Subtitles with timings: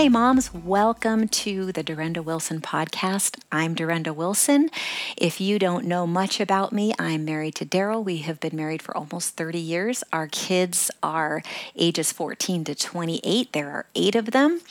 [0.00, 3.38] Hey, moms, welcome to the Durenda Wilson podcast.
[3.52, 4.70] I'm Durenda Wilson.
[5.18, 8.02] If you don't know much about me, I'm married to Daryl.
[8.02, 10.02] We have been married for almost 30 years.
[10.10, 11.42] Our kids are
[11.76, 13.52] ages 14 to 28.
[13.52, 14.62] There are eight of them.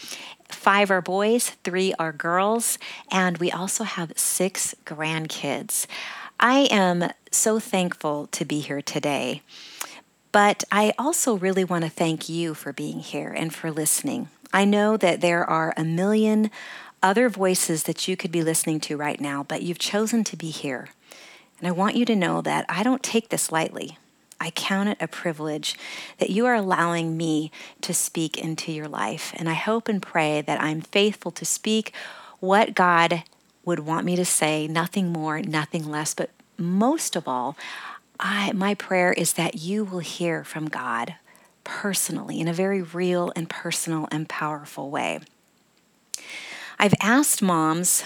[0.48, 2.80] Five are boys, three are girls,
[3.12, 5.86] and we also have six grandkids.
[6.40, 9.44] I am so thankful to be here today.
[10.32, 14.30] But I also really want to thank you for being here and for listening.
[14.54, 16.50] I know that there are a million
[17.02, 20.50] other voices that you could be listening to right now, but you've chosen to be
[20.50, 20.90] here.
[21.60, 23.98] And I want you to know that I don't take this lightly.
[24.40, 25.76] I count it a privilege
[26.18, 29.34] that you are allowing me to speak into your life.
[29.36, 31.94] And I hope and pray that I'm faithful to speak
[32.40, 33.24] what God
[33.66, 36.14] would want me to say, nothing more, nothing less.
[36.14, 37.58] But most of all,
[38.20, 41.16] I, my prayer is that you will hear from God
[41.70, 45.20] personally in a very real and personal and powerful way.
[46.80, 48.04] I've asked moms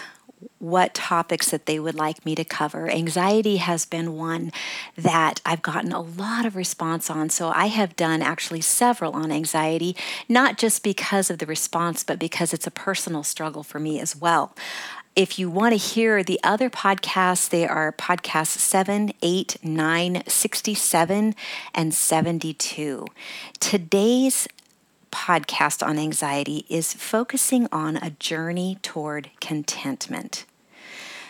[0.60, 2.90] what topics that they would like me to cover.
[2.90, 4.52] Anxiety has been one
[4.98, 7.30] that I've gotten a lot of response on.
[7.30, 9.96] So I have done actually several on anxiety,
[10.28, 14.14] not just because of the response, but because it's a personal struggle for me as
[14.14, 14.54] well.
[15.16, 21.36] If you want to hear the other podcasts, they are podcasts 7, 8, 9, 67,
[21.76, 23.06] and 72.
[23.60, 24.48] Today's
[25.12, 30.46] podcast on anxiety is focusing on a journey toward contentment.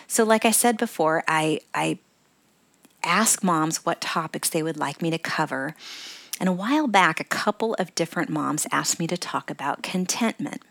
[0.06, 1.98] So, like I said before, I, I
[3.02, 5.76] ask moms what topics they would like me to cover.
[6.40, 10.62] And a while back, a couple of different moms asked me to talk about contentment.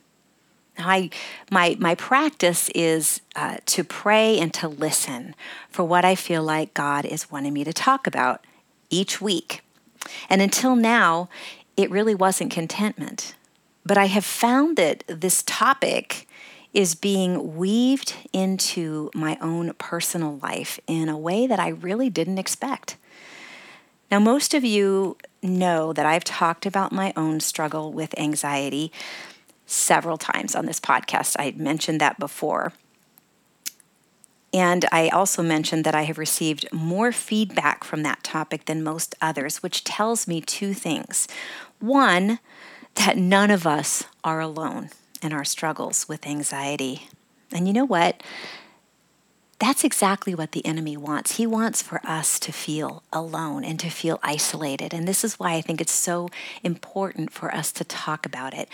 [0.77, 1.09] I,
[1.51, 5.35] my, my practice is uh, to pray and to listen
[5.69, 8.45] for what I feel like God is wanting me to talk about
[8.89, 9.61] each week.
[10.29, 11.29] And until now,
[11.77, 13.35] it really wasn't contentment.
[13.85, 16.27] But I have found that this topic
[16.73, 22.39] is being weaved into my own personal life in a way that I really didn't
[22.39, 22.97] expect.
[24.09, 28.91] Now, most of you know that I've talked about my own struggle with anxiety
[29.65, 31.35] several times on this podcast.
[31.39, 32.73] I mentioned that before.
[34.53, 39.15] And I also mentioned that I have received more feedback from that topic than most
[39.19, 41.27] others, which tells me two things.
[41.79, 42.39] One,
[42.95, 44.89] that none of us are alone
[45.23, 47.07] in our struggles with anxiety.
[47.51, 48.21] And you know what?
[49.59, 51.37] That's exactly what the enemy wants.
[51.37, 54.93] He wants for us to feel alone and to feel isolated.
[54.93, 56.29] And this is why I think it's so
[56.63, 58.69] important for us to talk about it.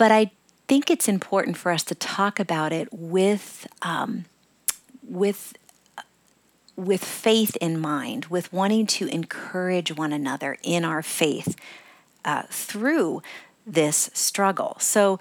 [0.00, 0.30] But I
[0.66, 4.24] think it's important for us to talk about it with um,
[5.06, 5.58] with
[6.74, 11.54] with faith in mind, with wanting to encourage one another in our faith
[12.24, 13.20] uh, through
[13.66, 14.78] this struggle.
[14.80, 15.18] So,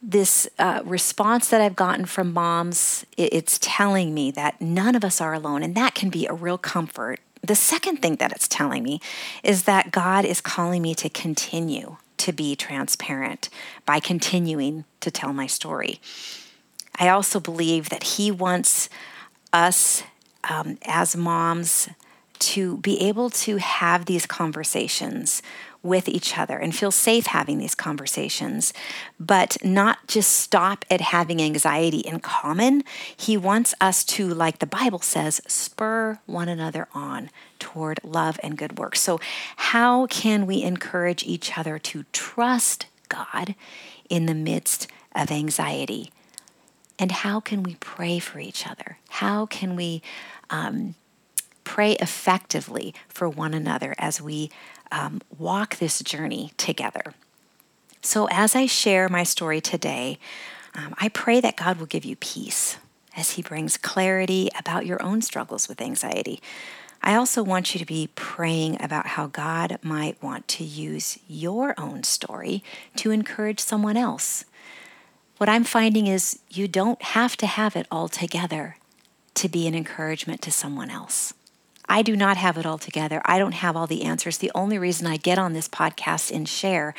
[0.00, 5.20] this uh, response that I've gotten from moms, it's telling me that none of us
[5.20, 7.20] are alone, and that can be a real comfort.
[7.42, 8.98] The second thing that it's telling me
[9.42, 13.48] is that God is calling me to continue to be transparent
[13.84, 16.00] by continuing to tell my story.
[16.98, 18.88] I also believe that He wants
[19.52, 20.02] us
[20.48, 21.88] um, as moms
[22.38, 25.42] to be able to have these conversations
[25.82, 28.74] with each other and feel safe having these conversations,
[29.20, 32.82] but not just stop at having anxiety in common.
[33.16, 37.30] He wants us to, like the Bible says, spur one another on
[37.66, 39.00] toward love and good works.
[39.00, 39.18] So,
[39.56, 43.56] how can we encourage each other to trust God
[44.08, 46.12] in the midst of anxiety?
[46.96, 48.98] And how can we pray for each other?
[49.08, 50.00] How can we
[50.48, 50.94] um,
[51.64, 54.48] pray effectively for one another as we
[54.92, 57.14] um, walk this journey together?
[58.00, 60.20] So, as I share my story today,
[60.72, 62.78] um, I pray that God will give you peace
[63.16, 66.40] as He brings clarity about your own struggles with anxiety.
[67.02, 71.74] I also want you to be praying about how God might want to use your
[71.78, 72.62] own story
[72.96, 74.44] to encourage someone else.
[75.38, 78.76] What I'm finding is you don't have to have it all together
[79.34, 81.34] to be an encouragement to someone else.
[81.88, 83.22] I do not have it all together.
[83.24, 84.38] I don't have all the answers.
[84.38, 86.94] The only reason I get on this podcast and share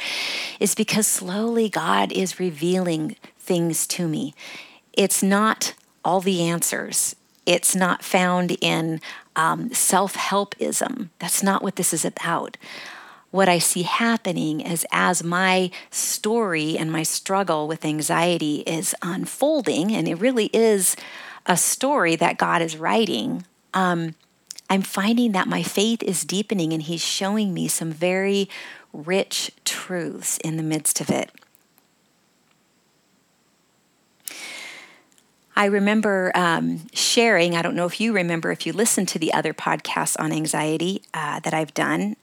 [0.60, 4.34] is because slowly God is revealing things to me.
[4.94, 5.74] It's not
[6.06, 7.16] all the answers,
[7.46, 9.02] it's not found in
[9.38, 11.10] um, self helpism.
[11.20, 12.58] That's not what this is about.
[13.32, 19.92] What I see happening is as my story and my struggle with anxiety is unfolding,
[19.92, 20.98] and it really is
[21.46, 24.16] a story that God is writing, um,
[24.70, 28.50] I'm finding that my faith is deepening and He's showing me some very
[28.92, 31.32] rich truths in the midst of it.
[35.58, 39.34] I remember um, sharing, I don't know if you remember, if you listened to the
[39.34, 42.16] other podcasts on anxiety uh, that I've done.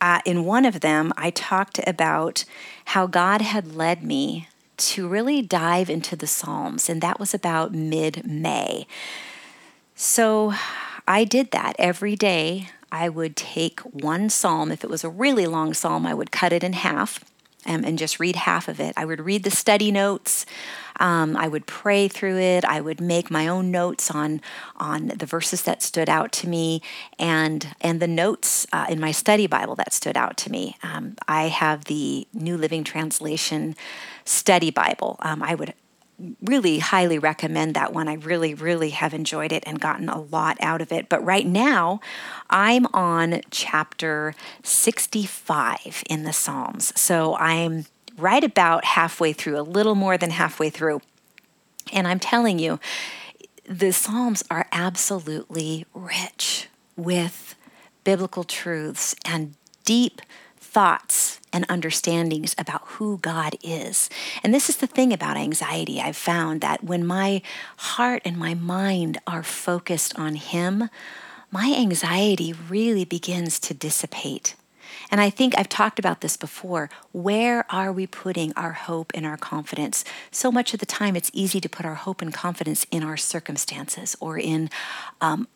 [0.00, 2.44] Uh, in one of them, I talked about
[2.86, 4.48] how God had led me
[4.78, 8.88] to really dive into the Psalms, and that was about mid May.
[9.94, 10.52] So
[11.06, 12.70] I did that every day.
[12.90, 14.72] I would take one psalm.
[14.72, 17.24] If it was a really long psalm, I would cut it in half
[17.66, 18.94] um, and just read half of it.
[18.96, 20.46] I would read the study notes.
[21.00, 22.64] Um, I would pray through it.
[22.64, 24.40] I would make my own notes on
[24.76, 26.82] on the verses that stood out to me,
[27.18, 30.76] and and the notes uh, in my study Bible that stood out to me.
[30.82, 33.74] Um, I have the New Living Translation
[34.24, 35.16] study Bible.
[35.20, 35.74] Um, I would
[36.42, 38.08] really highly recommend that one.
[38.08, 41.08] I really, really have enjoyed it and gotten a lot out of it.
[41.08, 42.00] But right now,
[42.50, 46.98] I'm on chapter 65 in the Psalms.
[47.00, 47.86] So I'm
[48.16, 51.00] right about halfway through, a little more than halfway through.
[51.92, 52.78] And I'm telling you,
[53.68, 57.54] the Psalms are absolutely rich with
[58.04, 59.54] biblical truths and
[59.84, 60.20] deep
[60.58, 64.08] thoughts and understandings about who God is.
[64.42, 66.00] And this is the thing about anxiety.
[66.00, 67.42] I've found that when my
[67.76, 70.88] heart and my mind are focused on Him,
[71.50, 74.54] my anxiety really begins to dissipate.
[75.10, 76.88] And I think I've talked about this before.
[77.12, 80.04] Where are we putting our hope and our confidence?
[80.30, 83.16] So much of the time, it's easy to put our hope and confidence in our
[83.16, 84.70] circumstances or in
[85.20, 85.48] um,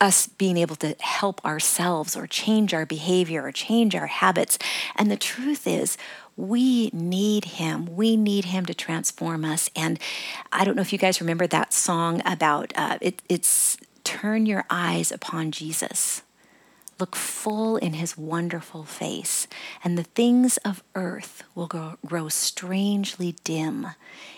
[0.00, 4.58] us being able to help ourselves or change our behavior or change our habits.
[4.96, 5.96] And the truth is,
[6.36, 7.94] we need him.
[7.94, 9.70] We need him to transform us.
[9.76, 10.00] And
[10.52, 14.64] I don't know if you guys remember that song about uh, it, it's turn your
[14.68, 16.23] eyes upon Jesus.
[17.00, 19.48] Look full in his wonderful face,
[19.82, 23.88] and the things of earth will grow, grow, strangely dim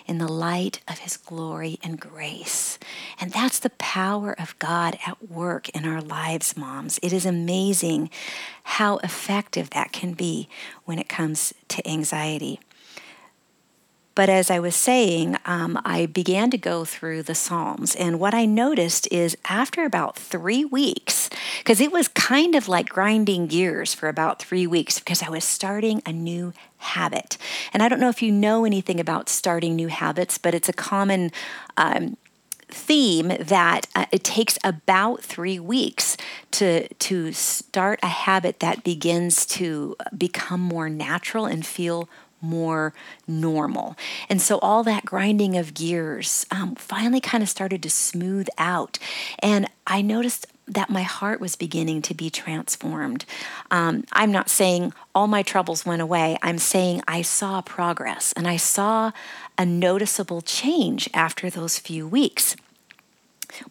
[0.07, 2.79] in the light of his glory and grace.
[3.19, 6.99] And that's the power of God at work in our lives, moms.
[7.03, 8.09] It is amazing
[8.63, 10.49] how effective that can be
[10.85, 12.59] when it comes to anxiety.
[14.17, 17.93] But as I was saying, um, I began to go through the Psalms.
[17.93, 21.29] And what I noticed is after about three weeks,
[21.59, 25.43] because it was kind of like grinding gears for about three weeks, because I was
[25.43, 27.37] starting a new habit.
[27.71, 30.73] And I don't know if you know anything about starting new habits, but it's a
[30.73, 31.31] common.
[31.77, 32.17] Um,
[32.69, 36.17] theme that uh, it takes about three weeks
[36.51, 42.09] to to start a habit that begins to become more natural and feel
[42.41, 42.93] more
[43.27, 43.95] normal.
[44.29, 48.99] And so all that grinding of gears um, finally kind of started to smooth out.
[49.39, 53.25] And I noticed that my heart was beginning to be transformed.
[53.71, 56.37] Um, I'm not saying all my troubles went away.
[56.41, 59.11] I'm saying I saw progress and I saw
[59.57, 62.55] a noticeable change after those few weeks.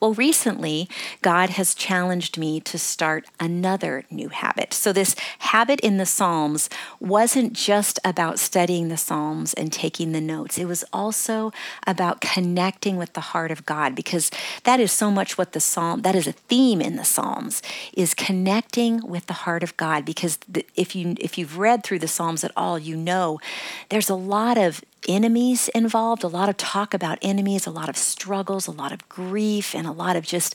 [0.00, 0.88] Well, recently,
[1.22, 4.72] God has challenged me to start another new habit.
[4.72, 6.68] So, this habit in the Psalms
[7.00, 11.52] wasn't just about studying the Psalms and taking the notes, it was also
[11.86, 14.30] about connecting with the heart of God because
[14.64, 18.14] that is so much what the Psalm, that is a theme in the Psalms, is
[18.14, 20.04] connecting with the heart of God.
[20.04, 20.38] Because
[20.74, 23.40] if, you, if you've read through the Psalms at all, you know
[23.88, 27.96] there's a lot of enemies involved, a lot of talk about enemies, a lot of
[27.96, 30.54] struggles, a lot of grief, and a lot of just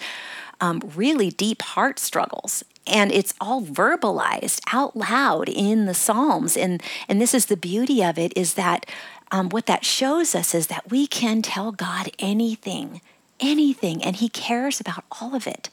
[0.59, 2.63] um, really deep heart struggles.
[2.87, 6.57] And it's all verbalized out loud in the Psalms.
[6.57, 8.85] And, and this is the beauty of it is that
[9.31, 13.01] um, what that shows us is that we can tell God anything,
[13.39, 15.69] anything, and He cares about all of it.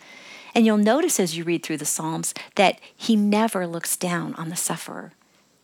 [0.55, 4.49] And you'll notice as you read through the Psalms that He never looks down on
[4.49, 5.13] the sufferer.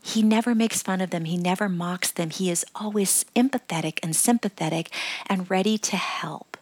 [0.06, 1.24] He never makes fun of them.
[1.24, 2.28] He never mocks them.
[2.28, 4.90] He is always empathetic and sympathetic
[5.26, 6.58] and ready to help.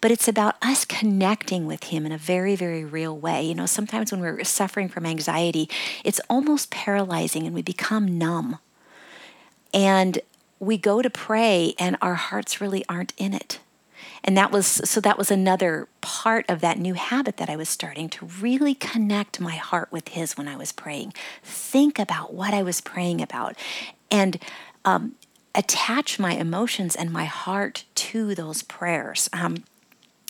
[0.00, 3.42] But it's about us connecting with Him in a very, very real way.
[3.44, 5.68] You know, sometimes when we're suffering from anxiety,
[6.04, 8.60] it's almost paralyzing and we become numb.
[9.74, 10.20] And
[10.58, 13.58] we go to pray and our hearts really aren't in it.
[14.26, 17.68] And that was so that was another part of that new habit that I was
[17.68, 21.14] starting to really connect my heart with His when I was praying.
[21.44, 23.54] Think about what I was praying about
[24.10, 24.42] and
[24.84, 25.14] um,
[25.54, 29.30] attach my emotions and my heart to those prayers.
[29.32, 29.64] Um,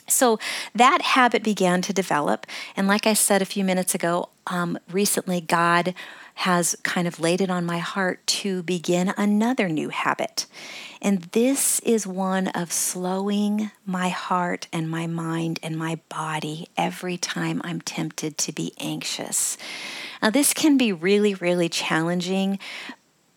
[0.08, 0.38] so
[0.74, 2.46] that habit began to develop.
[2.76, 5.94] And like I said a few minutes ago, um, recently God
[6.36, 10.46] has kind of laid it on my heart to begin another new habit.
[11.00, 17.16] And this is one of slowing my heart and my mind and my body every
[17.16, 19.56] time I'm tempted to be anxious.
[20.22, 22.58] Now, this can be really, really challenging,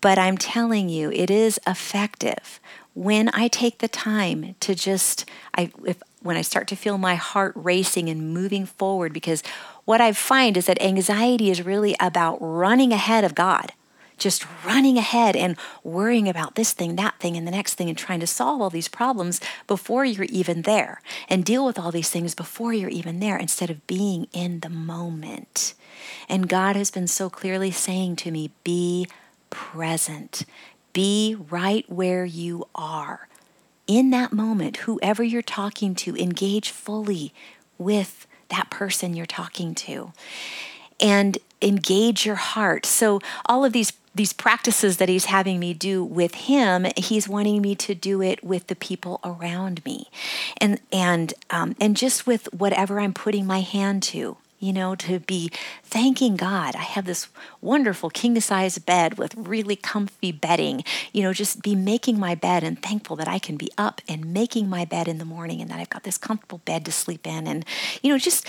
[0.01, 2.59] but I'm telling you, it is effective
[2.93, 5.23] when I take the time to just,
[5.55, 9.41] I, if, when I start to feel my heart racing and moving forward, because
[9.89, 13.73] what I find is that anxiety is really about running ahead of God
[14.19, 17.97] just running ahead and worrying about this thing, that thing, and the next thing, and
[17.97, 22.09] trying to solve all these problems before you're even there and deal with all these
[22.09, 25.73] things before you're even there instead of being in the moment.
[26.27, 29.07] And God has been so clearly saying to me, be
[29.49, 30.43] present,
[30.91, 33.29] be right where you are.
[33.87, 37.33] In that moment, whoever you're talking to, engage fully
[37.77, 40.13] with that person you're talking to
[40.99, 42.85] and engage your heart.
[42.85, 47.61] So, all of these these practices that he's having me do with him, he's wanting
[47.61, 50.07] me to do it with the people around me,
[50.57, 54.37] and and um, and just with whatever I'm putting my hand to.
[54.59, 55.51] You know, to be
[55.83, 56.75] thanking God.
[56.75, 57.29] I have this
[57.61, 60.83] wonderful king size bed with really comfy bedding.
[61.13, 64.33] You know, just be making my bed and thankful that I can be up and
[64.33, 67.25] making my bed in the morning and that I've got this comfortable bed to sleep
[67.25, 67.47] in.
[67.47, 67.65] And,
[68.01, 68.45] you know, just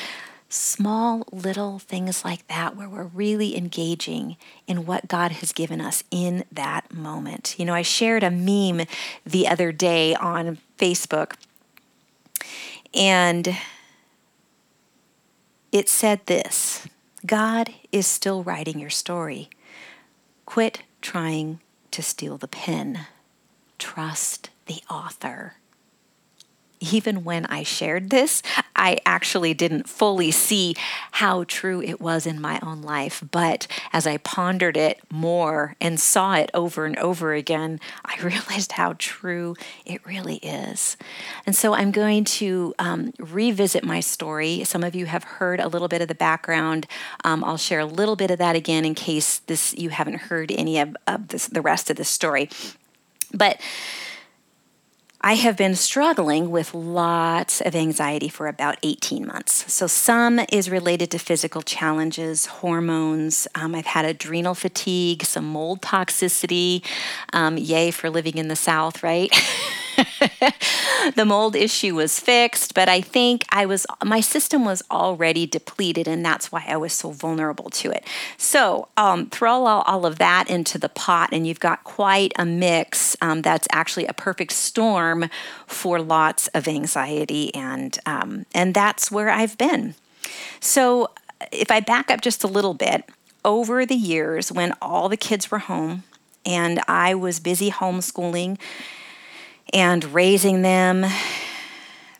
[0.48, 4.36] small little things like that where we're really engaging
[4.66, 7.54] in what God has given us in that moment.
[7.56, 8.86] You know, I shared a meme
[9.24, 11.34] the other day on Facebook
[12.92, 13.56] and
[15.72, 16.86] it said this
[17.24, 19.50] God is still writing your story.
[20.46, 21.60] Quit trying
[21.90, 23.06] to steal the pen.
[23.78, 25.54] Trust the author
[26.80, 28.42] even when I shared this,
[28.74, 30.74] I actually didn't fully see
[31.12, 33.22] how true it was in my own life.
[33.30, 38.72] But as I pondered it more and saw it over and over again, I realized
[38.72, 40.96] how true it really is.
[41.46, 44.64] And so I'm going to um, revisit my story.
[44.64, 46.86] Some of you have heard a little bit of the background.
[47.24, 50.50] Um, I'll share a little bit of that again in case this you haven't heard
[50.50, 52.48] any of, of this, the rest of the story.
[53.32, 53.60] But
[55.22, 59.70] I have been struggling with lots of anxiety for about 18 months.
[59.70, 63.46] So, some is related to physical challenges, hormones.
[63.54, 66.82] Um, I've had adrenal fatigue, some mold toxicity.
[67.34, 69.30] Um, yay for living in the South, right?
[71.14, 76.08] the mold issue was fixed, but I think I was my system was already depleted,
[76.08, 78.06] and that's why I was so vulnerable to it.
[78.36, 82.44] So um, throw all, all, of that into the pot, and you've got quite a
[82.44, 85.28] mix um, that's actually a perfect storm
[85.66, 89.94] for lots of anxiety, and um, and that's where I've been.
[90.60, 91.10] So
[91.52, 93.08] if I back up just a little bit,
[93.44, 96.04] over the years when all the kids were home
[96.44, 98.58] and I was busy homeschooling
[99.72, 101.06] and raising them.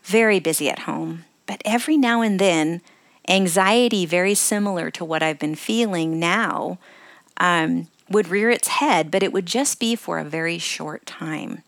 [0.03, 1.25] Very busy at home.
[1.45, 2.81] But every now and then,
[3.27, 6.79] anxiety, very similar to what I've been feeling now,
[7.37, 11.63] um, would rear its head, but it would just be for a very short time.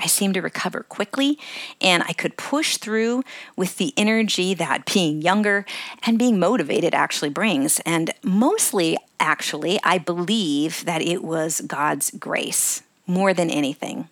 [0.00, 1.38] I seemed to recover quickly
[1.80, 3.22] and I could push through
[3.56, 5.64] with the energy that being younger
[6.04, 7.78] and being motivated actually brings.
[7.80, 14.08] And mostly, actually, I believe that it was God's grace more than anything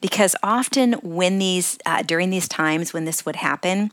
[0.00, 3.90] because often when these uh, during these times when this would happen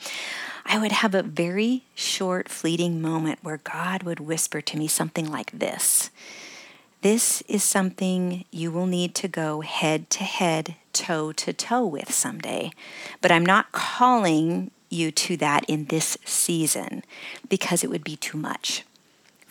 [0.66, 5.30] i would have a very short fleeting moment where god would whisper to me something
[5.32, 6.10] like this
[7.02, 12.12] this is something you will need to go head to head toe to toe with
[12.12, 12.72] someday
[13.22, 17.04] but i'm not calling you to that in this season
[17.50, 18.84] because it would be too much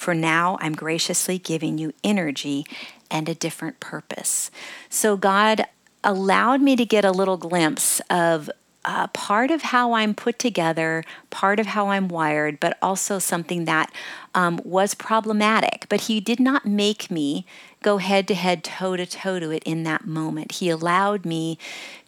[0.04, 2.66] for now, I'm graciously giving you energy
[3.11, 4.50] and a different purpose.
[4.90, 5.64] So, God
[6.04, 8.50] allowed me to get a little glimpse of
[8.84, 13.64] uh, part of how I'm put together, part of how I'm wired, but also something
[13.64, 13.90] that
[14.34, 15.87] um, was problematic.
[15.88, 17.46] But he did not make me
[17.82, 20.52] go head to head, toe to toe to it in that moment.
[20.52, 21.58] He allowed me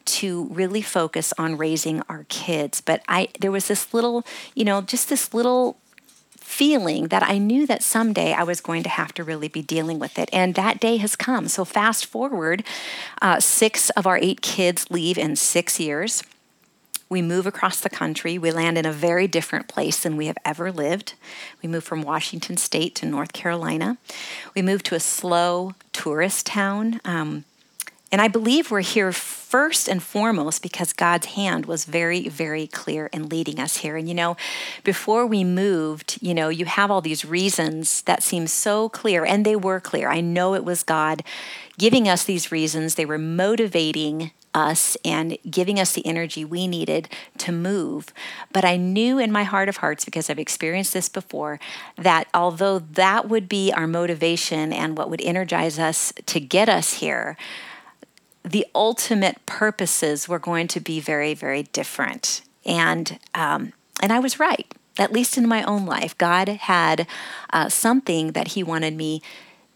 [0.05, 2.79] to really focus on raising our kids.
[2.79, 4.23] But I, there was this little,
[4.55, 5.77] you know, just this little
[6.47, 9.99] feeling that I knew that someday I was going to have to really be dealing
[9.99, 10.29] with it.
[10.31, 11.49] And that day has come.
[11.49, 12.63] So, fast forward,
[13.21, 16.23] uh, six of our eight kids leave in six years.
[17.09, 18.37] We move across the country.
[18.37, 21.15] We land in a very different place than we have ever lived.
[21.61, 23.97] We move from Washington State to North Carolina.
[24.55, 27.01] We move to a slow tourist town.
[27.03, 27.43] Um,
[28.11, 33.07] and I believe we're here first and foremost because God's hand was very, very clear
[33.07, 33.97] in leading us here.
[33.97, 34.37] And you know,
[34.83, 39.45] before we moved, you know, you have all these reasons that seem so clear, and
[39.45, 40.09] they were clear.
[40.09, 41.23] I know it was God
[41.77, 47.07] giving us these reasons, they were motivating us and giving us the energy we needed
[47.37, 48.11] to move.
[48.51, 51.59] But I knew in my heart of hearts, because I've experienced this before,
[51.95, 56.95] that although that would be our motivation and what would energize us to get us
[56.95, 57.37] here,
[58.51, 62.41] the ultimate purposes were going to be very, very different.
[62.65, 64.67] And um, and I was right.
[64.99, 67.07] At least in my own life, God had
[67.51, 69.21] uh, something that He wanted me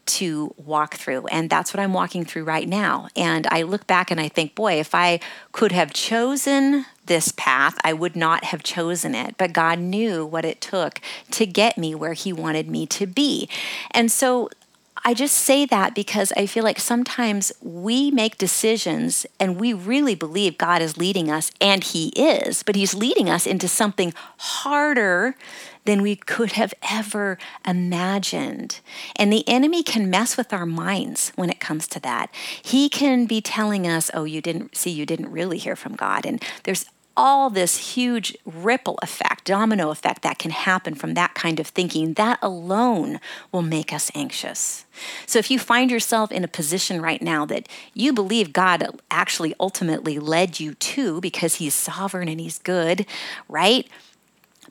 [0.03, 1.27] to walk through.
[1.27, 3.07] And that's what I'm walking through right now.
[3.15, 5.19] And I look back and I think, boy, if I
[5.51, 9.35] could have chosen this path, I would not have chosen it.
[9.37, 10.99] But God knew what it took
[11.31, 13.47] to get me where He wanted me to be.
[13.91, 14.49] And so
[15.03, 20.13] I just say that because I feel like sometimes we make decisions and we really
[20.13, 25.35] believe God is leading us, and He is, but He's leading us into something harder
[25.85, 28.79] than we could have ever imagined.
[29.15, 32.29] And the enemy can mess with our minds when it comes to that.
[32.61, 36.25] He can be telling us, oh, you didn't see, you didn't really hear from God.
[36.27, 41.59] And there's all this huge ripple effect, domino effect that can happen from that kind
[41.59, 43.19] of thinking, that alone
[43.51, 44.85] will make us anxious.
[45.25, 49.53] So if you find yourself in a position right now that you believe God actually
[49.59, 53.05] ultimately led you to because he's sovereign and he's good,
[53.49, 53.87] right?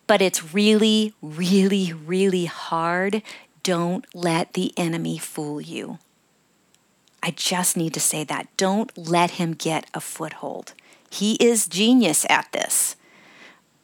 [0.06, 3.22] But it's really, really, really hard.
[3.62, 5.98] Don't let the enemy fool you.
[7.22, 8.48] I just need to say that.
[8.56, 10.72] Don't let him get a foothold.
[11.10, 12.96] He is genius at this,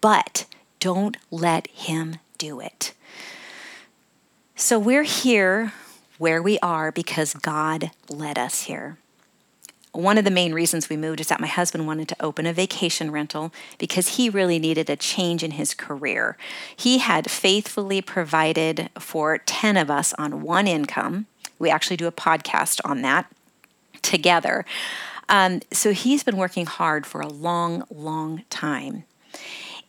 [0.00, 0.46] but
[0.80, 2.94] don't let him do it.
[4.54, 5.72] So we're here
[6.18, 8.96] where we are because God led us here.
[9.92, 12.52] One of the main reasons we moved is that my husband wanted to open a
[12.52, 16.36] vacation rental because he really needed a change in his career.
[16.74, 21.26] He had faithfully provided for 10 of us on one income.
[21.58, 23.32] We actually do a podcast on that
[24.02, 24.66] together.
[25.28, 29.04] Um, so he's been working hard for a long, long time.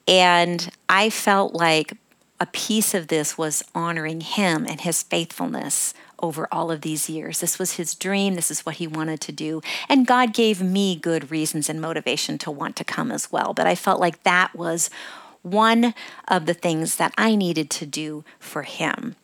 [0.07, 1.93] And I felt like
[2.39, 7.39] a piece of this was honoring him and his faithfulness over all of these years.
[7.39, 8.35] This was his dream.
[8.35, 9.61] This is what he wanted to do.
[9.89, 13.53] And God gave me good reasons and motivation to want to come as well.
[13.53, 14.89] But I felt like that was
[15.41, 15.93] one
[16.27, 19.15] of the things that I needed to do for him.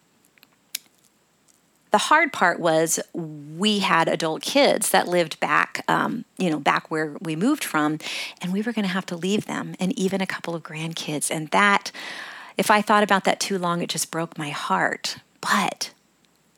[1.91, 2.99] The hard part was
[3.63, 7.97] we had adult kids that lived back, um, you know, back where we moved from,
[8.41, 11.31] and we were going to have to leave them, and even a couple of grandkids.
[11.31, 11.89] And that,
[12.57, 15.15] if I thought about that too long, it just broke my heart.
[15.39, 15.93] But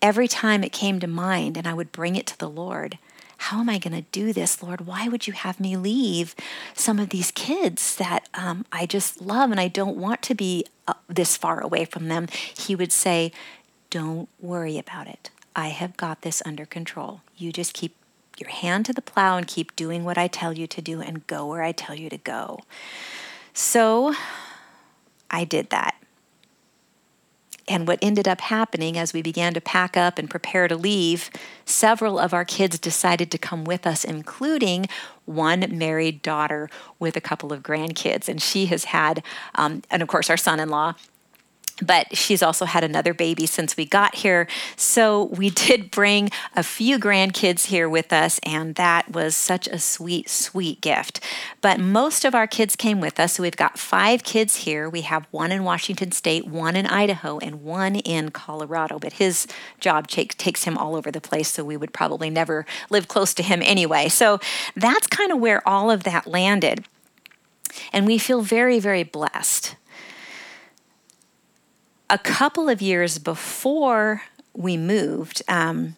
[0.01, 2.97] every time it came to mind, and I would bring it to the Lord,
[3.37, 4.87] how am I going to do this, Lord?
[4.87, 6.33] Why would you have me leave
[6.73, 10.65] some of these kids that um, I just love and I don't want to be
[10.87, 12.25] uh, this far away from them?
[12.57, 13.31] He would say,
[13.91, 15.29] don't worry about it.
[15.55, 17.21] I have got this under control.
[17.37, 17.95] You just keep
[18.37, 21.25] your hand to the plow and keep doing what I tell you to do and
[21.27, 22.59] go where I tell you to go.
[23.53, 24.13] So
[25.31, 25.95] I did that.
[27.67, 31.31] And what ended up happening as we began to pack up and prepare to leave,
[31.65, 34.87] several of our kids decided to come with us, including
[35.25, 38.29] one married daughter with a couple of grandkids.
[38.29, 39.23] And she has had,
[39.55, 40.93] um, and of course, our son in law
[41.81, 44.47] but she's also had another baby since we got here.
[44.75, 49.79] So we did bring a few grandkids here with us, and that was such a
[49.79, 51.19] sweet, sweet gift.
[51.61, 53.33] But most of our kids came with us.
[53.33, 54.89] So we've got five kids here.
[54.89, 58.99] We have one in Washington State, one in Idaho, and one in Colorado.
[58.99, 59.47] But his
[59.79, 63.43] job takes him all over the place, so we would probably never live close to
[63.43, 64.07] him anyway.
[64.07, 64.39] So
[64.75, 66.85] that's kind of where all of that landed.
[67.91, 69.75] And we feel very, very blessed
[72.09, 75.95] a couple of years before we moved, um,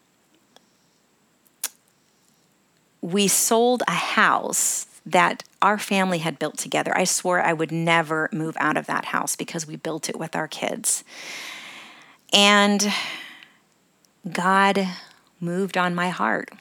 [3.01, 6.95] we sold a house that our family had built together.
[6.97, 10.35] I swore I would never move out of that house because we built it with
[10.35, 11.03] our kids.
[12.33, 12.91] And
[14.29, 14.87] God
[15.39, 16.51] moved on my heart.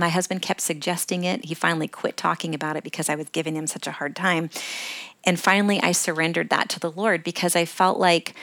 [0.00, 1.44] My husband kept suggesting it.
[1.44, 4.50] He finally quit talking about it because I was giving him such a hard time.
[5.24, 8.34] And finally, I surrendered that to the Lord because I felt like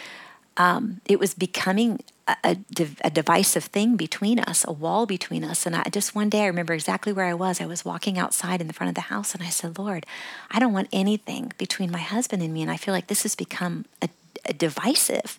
[0.57, 2.57] um, it was becoming a,
[3.03, 5.65] a, divisive thing between us, a wall between us.
[5.65, 7.61] And I just one day I remember exactly where I was.
[7.61, 10.05] I was walking outside in the front of the house and I said, Lord,
[10.51, 12.61] I don't want anything between my husband and me.
[12.61, 14.09] And I feel like this has become a,
[14.45, 15.37] a divisive.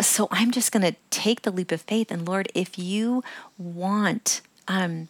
[0.00, 2.10] So I'm just going to take the leap of faith.
[2.10, 3.24] And Lord, if you
[3.58, 5.08] want, um,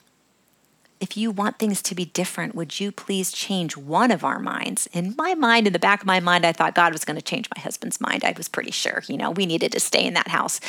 [1.00, 4.88] if you want things to be different, would you please change one of our minds?
[4.92, 7.22] In my mind, in the back of my mind, I thought God was going to
[7.22, 8.24] change my husband's mind.
[8.24, 10.60] I was pretty sure, you know, we needed to stay in that house.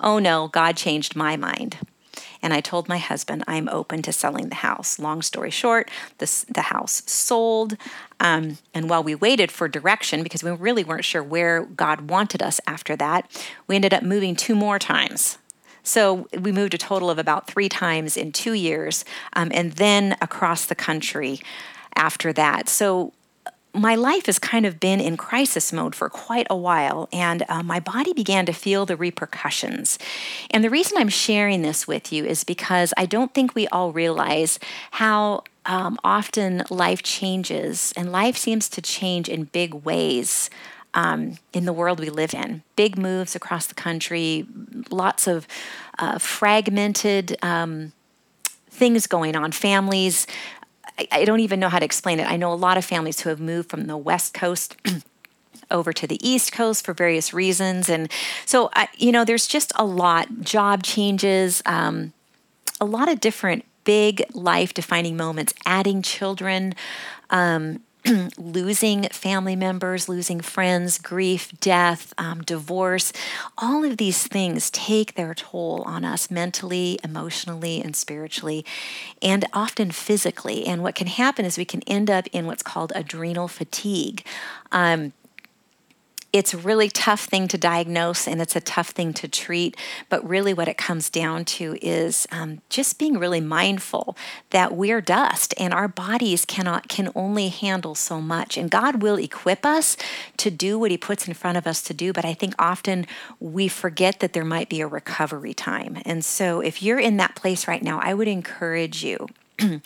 [0.00, 1.78] Oh no, God changed my mind.
[2.42, 4.98] And I told my husband, I'm open to selling the house.
[4.98, 7.76] Long story short, the, the house sold.
[8.20, 12.42] Um, and while we waited for direction, because we really weren't sure where God wanted
[12.42, 13.30] us after that,
[13.66, 15.38] we ended up moving two more times
[15.86, 20.16] So we moved a total of about three times in two years, um, and then
[20.20, 21.40] across the country
[21.94, 22.68] after that.
[22.68, 23.12] So
[23.72, 27.62] my life has kind of been in crisis mode for quite a while, and uh,
[27.62, 29.98] my body began to feel the repercussions.
[30.50, 33.92] And the reason I'm sharing this with you is because I don't think we all
[33.92, 34.58] realize
[34.92, 40.50] how um, often life changes, and life seems to change in big ways.
[40.96, 44.46] Um, in the world we live in, big moves across the country,
[44.90, 45.46] lots of
[45.98, 47.92] uh, fragmented um,
[48.70, 50.26] things going on, families
[50.98, 52.28] I, I don't even know how to explain it.
[52.28, 54.76] I know a lot of families who have moved from the West Coast.
[55.68, 57.88] over to the East Coast for various reasons.
[57.88, 58.08] And
[58.44, 62.12] so, I, you know, there's just a lot job changes, um,
[62.80, 66.72] a lot of different big life defining moments, adding children.
[67.30, 67.82] Um,
[68.38, 73.12] losing family members, losing friends, grief, death, um, divorce,
[73.58, 78.64] all of these things take their toll on us mentally, emotionally, and spiritually,
[79.22, 80.66] and often physically.
[80.66, 84.24] And what can happen is we can end up in what's called adrenal fatigue.
[84.72, 85.12] Um,
[86.32, 89.76] it's a really tough thing to diagnose and it's a tough thing to treat.
[90.08, 94.16] But really, what it comes down to is um, just being really mindful
[94.50, 98.56] that we're dust and our bodies cannot can only handle so much.
[98.56, 99.96] And God will equip us
[100.38, 102.12] to do what He puts in front of us to do.
[102.12, 103.06] But I think often
[103.40, 106.02] we forget that there might be a recovery time.
[106.04, 109.28] And so, if you're in that place right now, I would encourage you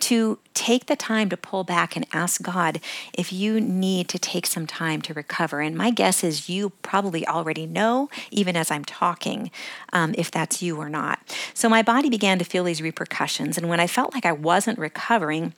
[0.00, 2.80] to take the time to pull back and ask God
[3.12, 5.60] if you need to take some time to recover.
[5.60, 9.50] And my guess is you probably already know, even as I'm talking,
[9.92, 11.20] um, if that's you or not.
[11.54, 13.56] So my body began to feel these repercussions.
[13.56, 15.54] And when I felt like I wasn't recovering,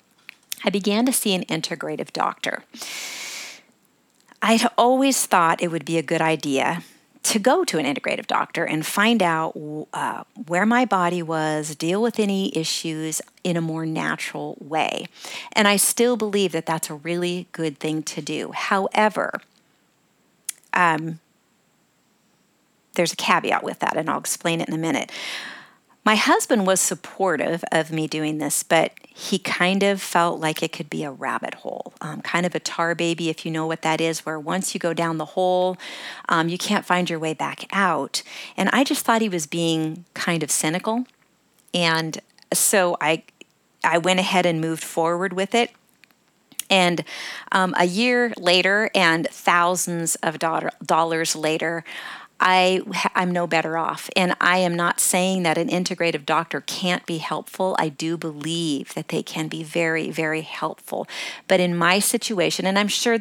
[0.64, 2.64] I began to see an integrative doctor.
[4.42, 6.82] I'd always thought it would be a good idea
[7.26, 9.52] to go to an integrative doctor and find out
[9.92, 15.06] uh, where my body was, deal with any issues in a more natural way.
[15.52, 18.52] And I still believe that that's a really good thing to do.
[18.52, 19.40] However,
[20.72, 21.18] um,
[22.94, 25.10] there's a caveat with that, and I'll explain it in a minute.
[26.06, 30.70] My husband was supportive of me doing this, but he kind of felt like it
[30.70, 33.82] could be a rabbit hole, um, kind of a tar baby, if you know what
[33.82, 35.76] that is, where once you go down the hole,
[36.28, 38.22] um, you can't find your way back out.
[38.56, 41.06] And I just thought he was being kind of cynical.
[41.74, 42.20] And
[42.54, 43.24] so I,
[43.82, 45.72] I went ahead and moved forward with it.
[46.70, 47.02] And
[47.50, 51.84] um, a year later, and thousands of dollars later,
[52.38, 52.82] I,
[53.14, 54.10] I'm no better off.
[54.14, 57.74] And I am not saying that an integrative doctor can't be helpful.
[57.78, 61.06] I do believe that they can be very, very helpful.
[61.48, 63.18] But in my situation, and I'm sure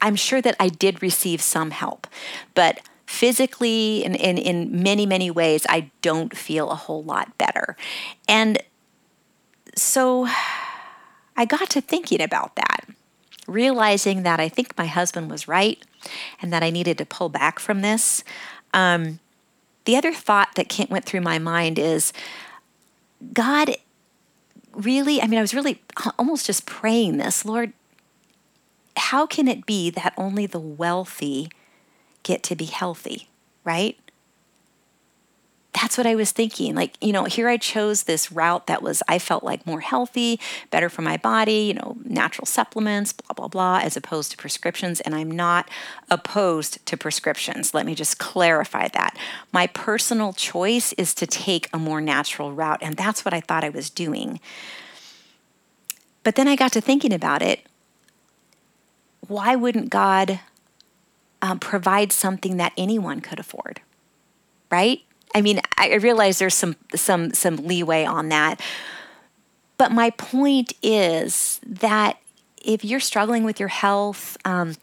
[0.00, 2.06] I'm sure that I did receive some help,
[2.54, 7.76] but physically and in, in many, many ways, I don't feel a whole lot better.
[8.28, 8.58] And
[9.76, 10.28] so
[11.36, 12.86] I got to thinking about that,
[13.46, 15.82] realizing that I think my husband was right
[16.40, 18.24] and that I needed to pull back from this.
[18.72, 19.20] Um,
[19.84, 22.12] the other thought that went through my mind is
[23.32, 23.76] God
[24.72, 25.80] really, I mean, I was really
[26.18, 27.72] almost just praying this Lord,
[28.96, 31.48] how can it be that only the wealthy
[32.22, 33.28] get to be healthy,
[33.64, 33.98] right?
[35.74, 36.76] That's what I was thinking.
[36.76, 40.38] Like, you know, here I chose this route that was, I felt like more healthy,
[40.70, 45.00] better for my body, you know, natural supplements, blah, blah, blah, as opposed to prescriptions.
[45.00, 45.68] And I'm not
[46.10, 47.74] opposed to prescriptions.
[47.74, 49.18] Let me just clarify that.
[49.52, 52.78] My personal choice is to take a more natural route.
[52.80, 54.38] And that's what I thought I was doing.
[56.22, 57.66] But then I got to thinking about it.
[59.26, 60.38] Why wouldn't God
[61.42, 63.80] um, provide something that anyone could afford?
[64.70, 65.02] Right?
[65.34, 68.60] I mean, I realize there's some some some leeway on that.
[69.76, 72.18] But my point is that
[72.62, 74.76] if you're struggling with your health um,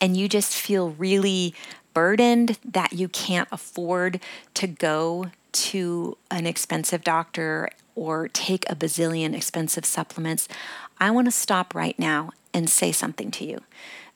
[0.00, 1.54] and you just feel really
[1.92, 4.20] burdened that you can't afford
[4.54, 10.48] to go to an expensive doctor or take a bazillion expensive supplements,
[10.98, 13.60] I want to stop right now and say something to you.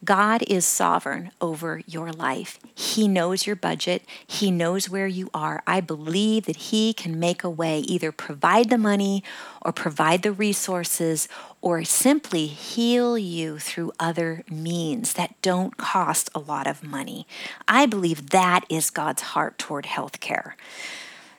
[0.05, 2.61] God is sovereign over your life.
[2.73, 5.63] He knows your budget, He knows where you are.
[5.67, 9.25] I believe that He can make a way, either provide the money
[9.61, 11.29] or provide the resources
[11.61, 17.27] or simply heal you through other means that don't cost a lot of money.
[17.67, 20.53] I believe that is God's heart toward healthcare.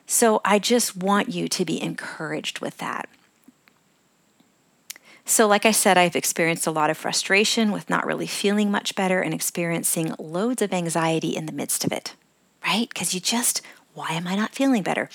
[0.06, 3.08] So I just want you to be encouraged with that.
[5.30, 8.96] So, like I said, I've experienced a lot of frustration with not really feeling much
[8.96, 12.16] better and experiencing loads of anxiety in the midst of it,
[12.66, 12.90] right?
[12.90, 13.62] Because you just
[13.94, 15.08] Why am I not feeling better?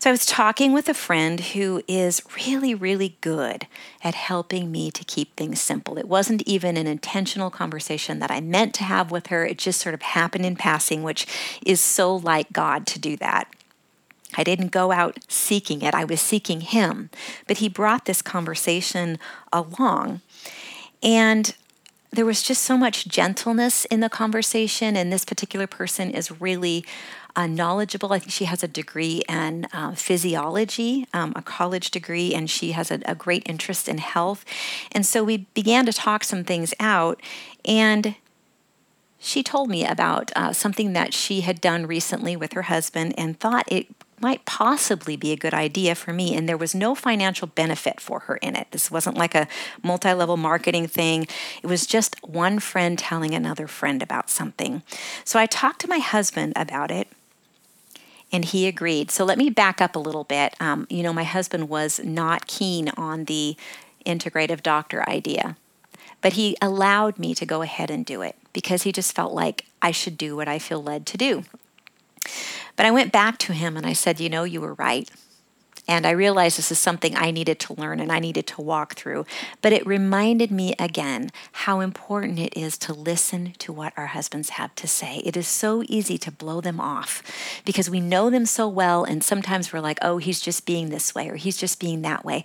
[0.00, 3.68] So I was talking with a friend who is really, really good
[4.02, 5.96] at helping me to keep things simple.
[5.96, 9.80] It wasn't even an intentional conversation that I meant to have with her, it just
[9.80, 11.26] sort of happened in passing, which
[11.64, 13.46] is so like God to do that.
[14.36, 17.10] I didn't go out seeking it, I was seeking Him.
[17.46, 19.18] But He brought this conversation
[19.52, 20.20] along.
[21.02, 21.54] And
[22.12, 26.84] there was just so much gentleness in the conversation, and this particular person is really
[27.36, 28.12] uh, knowledgeable.
[28.12, 32.72] I think she has a degree in uh, physiology, um, a college degree, and she
[32.72, 34.44] has a, a great interest in health.
[34.90, 37.20] And so we began to talk some things out,
[37.64, 38.16] and
[39.20, 43.38] she told me about uh, something that she had done recently with her husband and
[43.38, 43.86] thought it
[44.20, 46.36] might possibly be a good idea for me.
[46.36, 48.68] And there was no financial benefit for her in it.
[48.70, 49.48] This wasn't like a
[49.82, 51.26] multi level marketing thing,
[51.62, 54.82] it was just one friend telling another friend about something.
[55.24, 57.08] So I talked to my husband about it.
[58.32, 59.10] And he agreed.
[59.10, 60.54] So let me back up a little bit.
[60.60, 63.56] Um, you know, my husband was not keen on the
[64.06, 65.56] integrative doctor idea,
[66.20, 69.66] but he allowed me to go ahead and do it because he just felt like
[69.82, 71.44] I should do what I feel led to do.
[72.76, 75.10] But I went back to him and I said, You know, you were right.
[75.90, 78.94] And I realized this is something I needed to learn and I needed to walk
[78.94, 79.26] through.
[79.60, 84.50] But it reminded me again how important it is to listen to what our husbands
[84.50, 85.16] have to say.
[85.24, 87.24] It is so easy to blow them off
[87.64, 89.02] because we know them so well.
[89.02, 92.24] And sometimes we're like, oh, he's just being this way or he's just being that
[92.24, 92.44] way.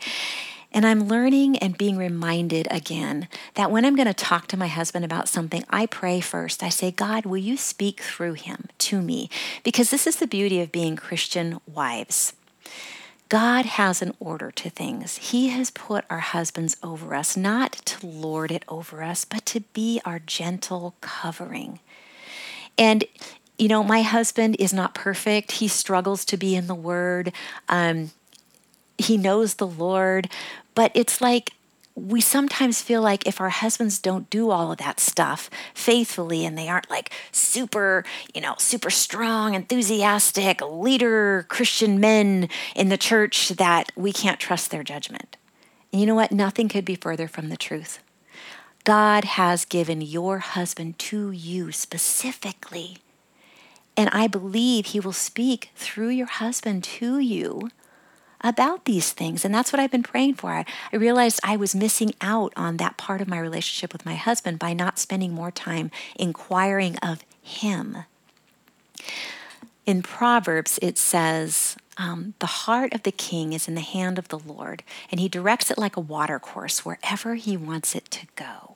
[0.75, 4.67] And I'm learning and being reminded again that when I'm going to talk to my
[4.67, 6.61] husband about something, I pray first.
[6.61, 9.29] I say, God, will you speak through him to me?
[9.63, 12.33] Because this is the beauty of being Christian wives.
[13.29, 15.15] God has an order to things.
[15.15, 19.61] He has put our husbands over us, not to lord it over us, but to
[19.61, 21.79] be our gentle covering.
[22.77, 23.05] And
[23.57, 25.53] you know, my husband is not perfect.
[25.53, 27.31] He struggles to be in the Word.
[27.69, 28.11] Um,
[28.97, 30.29] he knows the Lord,
[30.75, 31.53] but it's like
[31.95, 36.57] we sometimes feel like if our husbands don't do all of that stuff faithfully and
[36.57, 43.49] they aren't like super, you know, super strong, enthusiastic, leader Christian men in the church,
[43.49, 45.37] that we can't trust their judgment.
[45.93, 46.33] And you know what?
[46.33, 47.99] Nothing could be further from the truth.
[48.83, 52.97] God has given your husband to you specifically.
[53.95, 57.71] And I believe he will speak through your husband to you
[58.45, 59.43] about these things.
[59.43, 60.51] And that's what I've been praying for.
[60.51, 64.15] I, I realized I was missing out on that part of my relationship with my
[64.15, 67.97] husband by not spending more time inquiring of him.
[69.85, 74.27] In Proverbs, it says, um, The heart of the king is in the hand of
[74.27, 78.74] the Lord, and he directs it like a watercourse wherever he wants it to go.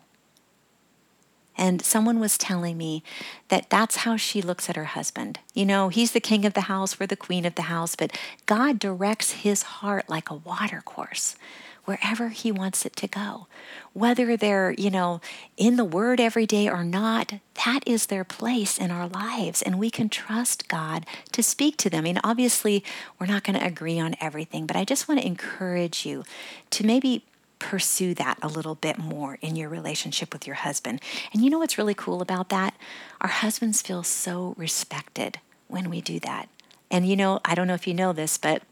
[1.60, 3.04] And someone was telling me
[3.50, 5.40] that that's how she looks at her husband.
[5.54, 8.18] You know, he's the king of the house, we're the queen of the house, but
[8.46, 11.36] God directs his heart like a watercourse
[11.84, 13.48] wherever he wants it to go.
[13.94, 15.22] Whether they're, you know,
[15.58, 17.34] in the word every day or not,
[17.66, 19.62] that is their place in our lives.
[19.62, 22.00] And we can trust God to speak to them.
[22.00, 22.84] I mean, obviously,
[23.20, 26.24] we're not going to agree on everything, but I just want to encourage you
[26.70, 27.26] to maybe
[27.60, 31.02] pursue that a little bit more in your relationship with your husband.
[31.34, 32.74] And you know what's really cool about that?
[33.22, 36.50] Our husbands feel so respected when we do that.
[36.90, 38.64] And you know, I don't know if you know this, but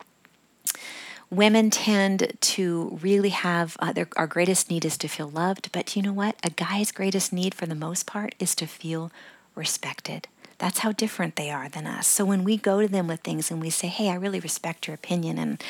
[1.30, 5.72] women tend to really have uh, their, our greatest need is to feel loved.
[5.72, 6.36] But you know what?
[6.44, 9.12] A guy's greatest need for the most part is to feel
[9.54, 10.28] respected.
[10.58, 12.08] That's how different they are than us.
[12.08, 14.88] So when we go to them with things and we say, hey, I really respect
[14.88, 15.64] your opinion and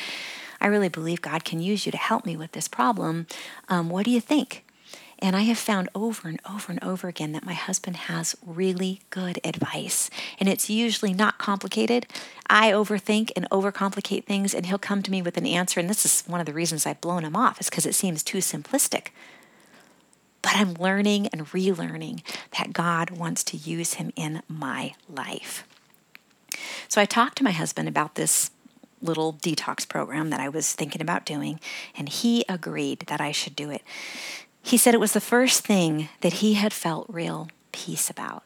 [0.60, 3.26] I really believe God can use you to help me with this problem.
[3.68, 4.64] Um, what do you think?
[5.20, 9.00] And I have found over and over and over again that my husband has really
[9.10, 10.10] good advice.
[10.38, 12.06] And it's usually not complicated.
[12.48, 15.80] I overthink and overcomplicate things, and he'll come to me with an answer.
[15.80, 18.22] And this is one of the reasons I've blown him off, is because it seems
[18.22, 19.08] too simplistic.
[20.40, 22.22] But I'm learning and relearning
[22.56, 25.66] that God wants to use him in my life.
[26.86, 28.52] So I talked to my husband about this
[29.02, 31.60] little detox program that I was thinking about doing,
[31.96, 33.82] and he agreed that I should do it.
[34.62, 38.42] He said it was the first thing that he had felt real peace about.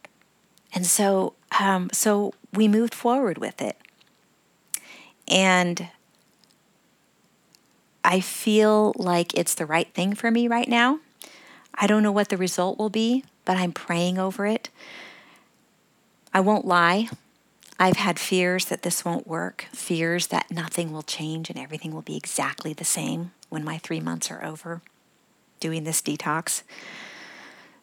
[0.74, 3.76] And so, um, so we moved forward with it.
[5.28, 5.88] And
[8.04, 11.00] I feel like it's the right thing for me right now.
[11.74, 14.68] I don't know what the result will be, but I'm praying over it.
[16.34, 17.08] I won't lie.
[17.83, 22.01] I've had fears that this won't work, fears that nothing will change and everything will
[22.01, 24.83] be exactly the same when my three months are over
[25.59, 26.62] doing this detox.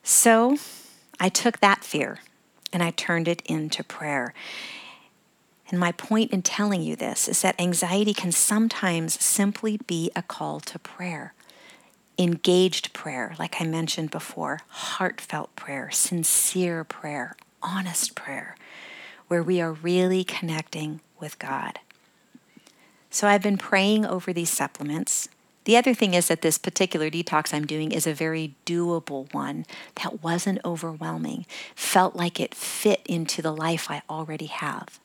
[0.02, 0.56] So
[1.20, 2.20] I took that fear
[2.72, 4.34] and I turned it into prayer.
[5.70, 10.22] And my point in telling you this is that anxiety can sometimes simply be a
[10.22, 11.34] call to prayer.
[12.18, 18.56] Engaged prayer, like I mentioned before, heartfelt prayer, sincere prayer, honest prayer,
[19.30, 21.80] where we are really connecting with God.
[23.10, 25.30] So I've been praying over these supplements.
[25.64, 29.66] The other thing is that this particular detox I'm doing is a very doable one
[29.96, 35.00] that wasn't overwhelming, felt like it fit into the life I already have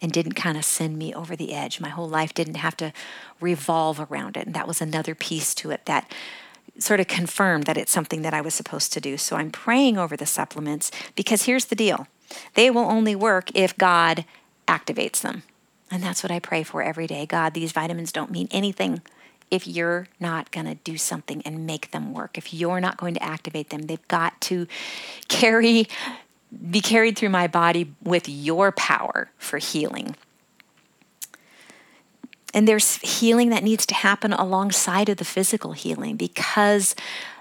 [0.00, 1.80] and didn't kind of send me over the edge.
[1.80, 2.92] My whole life didn't have to
[3.40, 4.46] revolve around it.
[4.46, 6.12] And that was another piece to it that
[6.78, 9.16] sort of confirmed that it's something that I was supposed to do.
[9.16, 12.06] So I'm praying over the supplements because here's the deal
[12.54, 14.24] they will only work if God
[14.66, 15.42] activates them.
[15.90, 17.26] And that's what I pray for every day.
[17.26, 19.02] God, these vitamins don't mean anything
[19.50, 22.36] if you're not going to do something and make them work.
[22.36, 24.66] If you're not going to activate them, they've got to
[25.28, 25.86] carry
[26.70, 30.16] be carried through my body with your power for healing.
[32.54, 36.94] And there's healing that needs to happen alongside of the physical healing because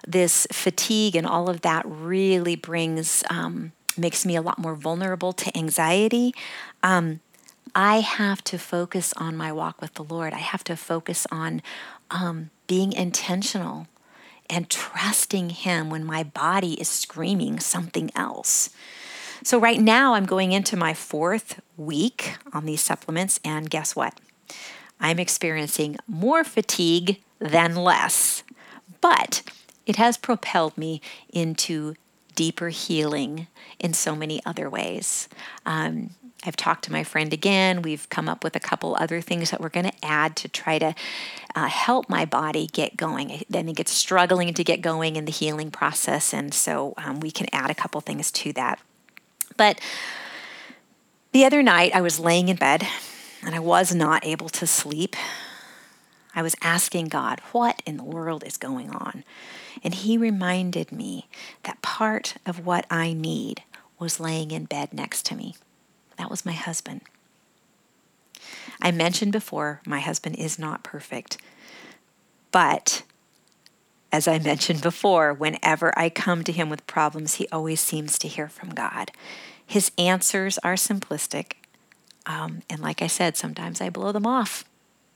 [0.06, 5.34] this fatigue and all of that really brings, um, makes me a lot more vulnerable
[5.34, 6.34] to anxiety.
[6.84, 7.22] Um,
[7.74, 10.34] I have to focus on my walk with the Lord.
[10.34, 11.62] I have to focus on
[12.10, 13.88] um, being intentional
[14.50, 18.70] and trusting Him when my body is screaming something else.
[19.44, 24.20] So, right now, I'm going into my fourth week on these supplements, and guess what?
[25.00, 28.44] I'm experiencing more fatigue than less,
[29.02, 29.44] but
[29.86, 31.96] it has propelled me into
[32.36, 33.48] deeper healing
[33.80, 35.28] in so many other ways.
[35.66, 36.12] Um,
[36.46, 37.82] I've talked to my friend again.
[37.82, 40.78] We've come up with a couple other things that we're going to add to try
[40.78, 40.94] to
[41.56, 43.32] uh, help my body get going.
[43.32, 47.32] I think it's struggling to get going in the healing process, and so um, we
[47.32, 48.80] can add a couple things to that.
[49.58, 49.80] But
[51.32, 52.88] the other night, I was laying in bed
[53.44, 55.16] and I was not able to sleep.
[56.34, 59.24] I was asking God, what in the world is going on?
[59.84, 61.28] And He reminded me
[61.64, 63.64] that part of what I need
[64.00, 65.56] was laying in bed next to me.
[66.18, 67.02] That was my husband.
[68.82, 71.38] I mentioned before, my husband is not perfect.
[72.52, 73.04] But
[74.12, 78.28] as I mentioned before, whenever I come to him with problems, he always seems to
[78.28, 79.12] hear from God.
[79.66, 81.54] His answers are simplistic.
[82.26, 84.64] Um, and like I said, sometimes I blow them off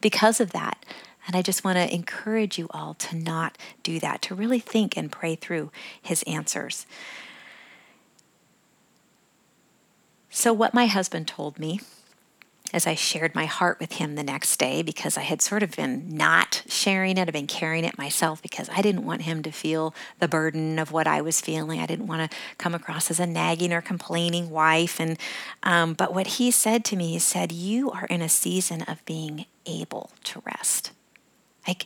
[0.01, 0.85] because of that.
[1.27, 4.97] And I just want to encourage you all to not do that, to really think
[4.97, 6.85] and pray through his answers.
[10.29, 11.81] So, what my husband told me
[12.73, 15.75] as I shared my heart with him the next day because I had sort of
[15.75, 17.27] been not sharing it.
[17.27, 20.91] I've been carrying it myself because I didn't want him to feel the burden of
[20.91, 21.79] what I was feeling.
[21.79, 24.99] I didn't want to come across as a nagging or complaining wife.
[24.99, 25.17] And
[25.63, 29.03] um, but what he said to me, he said, "You are in a season of
[29.05, 30.91] being able to rest.
[31.69, 31.85] Like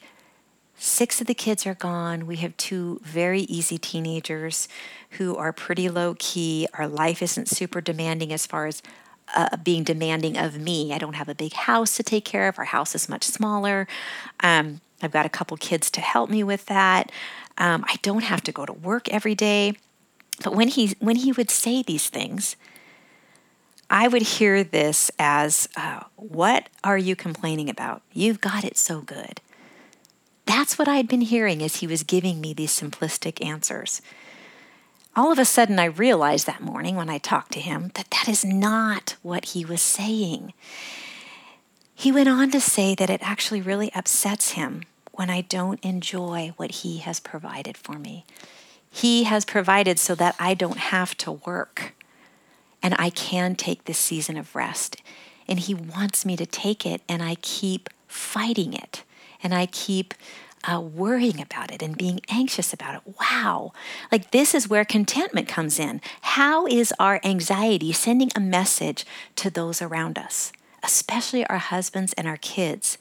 [0.77, 2.25] six of the kids are gone.
[2.25, 4.69] We have two very easy teenagers
[5.17, 6.69] who are pretty low key.
[6.75, 8.81] Our life isn't super demanding as far as
[9.35, 10.93] uh, being demanding of me.
[10.93, 12.57] I don't have a big house to take care of.
[12.57, 13.85] Our house is much smaller.
[14.39, 17.11] Um, I've got a couple kids to help me with that.
[17.57, 19.73] Um, I don't have to go to work every day.
[20.45, 22.55] But when he when he would say these things,
[23.89, 28.01] I would hear this as, uh, "What are you complaining about?
[28.13, 29.41] You've got it so good."
[30.45, 34.01] That's what I'd been hearing as he was giving me these simplistic answers
[35.15, 38.27] all of a sudden I realized that morning when I talked to him that that
[38.27, 40.53] is not what he was saying.
[41.93, 46.53] He went on to say that it actually really upsets him when I don't enjoy
[46.57, 48.25] what he has provided for me.
[48.89, 51.93] He has provided so that I don't have to work
[52.81, 55.01] and I can take this season of rest.
[55.47, 59.03] And he wants me to take it, and I keep fighting it.
[59.43, 60.13] And I keep
[60.63, 63.15] uh, worrying about it and being anxious about it.
[63.19, 63.73] Wow.
[64.11, 66.01] Like this is where contentment comes in.
[66.21, 72.27] How is our anxiety sending a message to those around us, especially our husbands and
[72.27, 72.97] our kids,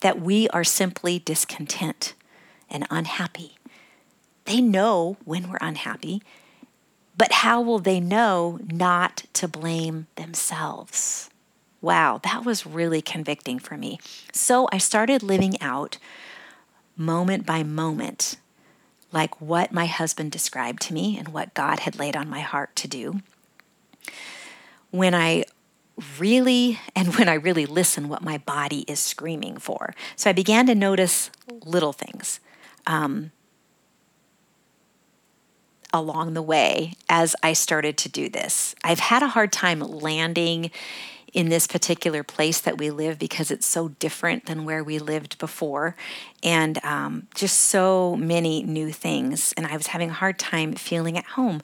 [0.00, 2.14] that we are simply discontent
[2.70, 3.56] and unhappy?
[4.44, 6.22] They know when we're unhappy,
[7.16, 11.30] but how will they know not to blame themselves?
[11.82, 13.98] Wow, that was really convicting for me.
[14.32, 15.98] So I started living out
[16.96, 18.36] moment by moment,
[19.10, 22.76] like what my husband described to me and what God had laid on my heart
[22.76, 23.20] to do.
[24.92, 25.44] When I
[26.20, 29.92] really, and when I really listen, what my body is screaming for.
[30.14, 31.30] So I began to notice
[31.64, 32.38] little things.
[32.86, 33.32] Um,
[35.92, 38.74] along the way as I started to do this.
[38.82, 40.70] I've had a hard time landing
[41.32, 45.38] in this particular place that we live because it's so different than where we lived
[45.38, 45.96] before,
[46.42, 49.54] and um, just so many new things.
[49.56, 51.62] And I was having a hard time feeling at home.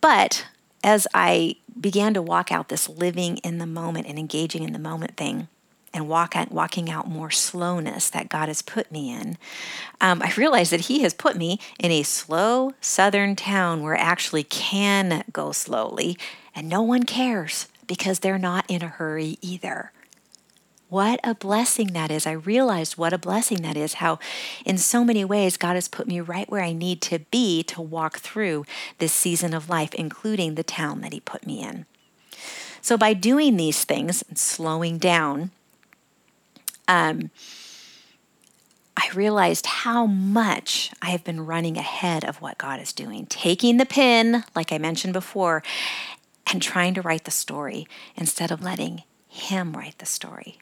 [0.00, 0.46] But
[0.82, 4.78] as I began to walk out this living in the moment and engaging in the
[4.78, 5.48] moment thing,
[5.92, 9.36] and walk out, walking out more slowness that God has put me in,
[10.00, 14.00] um, I realized that He has put me in a slow southern town where I
[14.00, 16.16] actually can go slowly
[16.54, 19.90] and no one cares because they're not in a hurry either.
[20.88, 22.24] What a blessing that is.
[22.24, 24.20] I realized what a blessing that is, how
[24.64, 27.82] in so many ways God has put me right where I need to be to
[27.82, 28.64] walk through
[28.98, 31.84] this season of life, including the town that He put me in.
[32.80, 35.50] So, by doing these things and slowing down,
[36.86, 37.32] um,
[38.96, 43.78] I realized how much I have been running ahead of what God is doing, taking
[43.78, 45.64] the pin, like I mentioned before,
[46.50, 47.86] and trying to write the story
[48.16, 50.58] instead of letting Him write the story.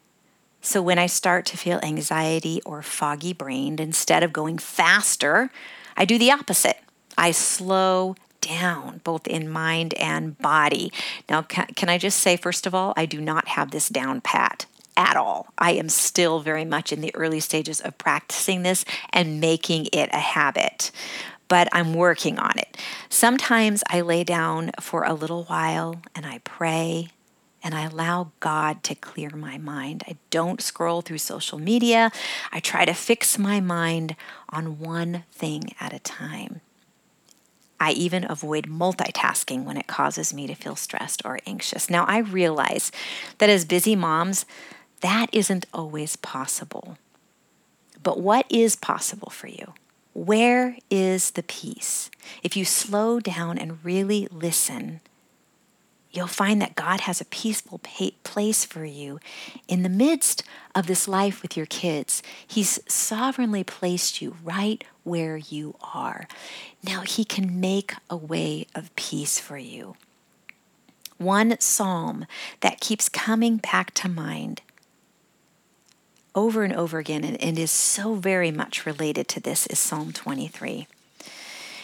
[0.61, 5.51] So when I start to feel anxiety or foggy brained, instead of going faster,
[5.97, 6.79] I do the opposite.
[7.17, 10.93] I slow down, both in mind and body.
[11.29, 14.21] Now, can, can I just say, first of all, I do not have this down
[14.21, 14.67] pat
[14.97, 15.49] at all.
[15.57, 20.11] I am still very much in the early stages of practicing this and making it
[20.13, 20.91] a habit.
[21.49, 22.77] But I'm working on it.
[23.09, 27.09] Sometimes I lay down for a little while and I pray
[27.63, 30.05] and I allow God to clear my mind.
[30.07, 32.13] I don't scroll through social media.
[32.53, 34.15] I try to fix my mind
[34.51, 36.61] on one thing at a time.
[37.81, 41.89] I even avoid multitasking when it causes me to feel stressed or anxious.
[41.89, 42.91] Now, I realize
[43.39, 44.47] that as busy moms,
[45.01, 46.99] that isn't always possible.
[48.03, 49.75] But what is possible for you?
[50.19, 52.11] Where is the peace?
[52.43, 55.01] If you slow down and really listen,
[56.11, 57.79] you'll find that God has a peaceful
[58.25, 59.21] place for you
[59.69, 60.43] in the midst
[60.75, 62.21] of this life with your kids.
[62.45, 66.27] He's sovereignly placed you right where you are.
[66.83, 69.95] Now, He can make a way of peace for you.
[71.19, 72.27] One psalm
[72.59, 74.63] that keeps coming back to mind
[76.39, 80.13] over and over again and, and is so very much related to this is Psalm
[80.13, 80.87] 23.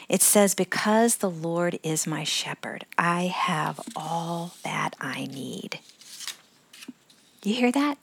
[0.08, 5.80] It says, Because the Lord is my shepherd, I have all that I need.
[7.42, 7.98] You hear that?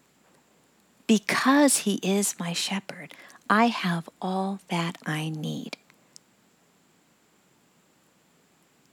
[1.07, 3.13] Because he is my shepherd,
[3.49, 5.77] I have all that I need.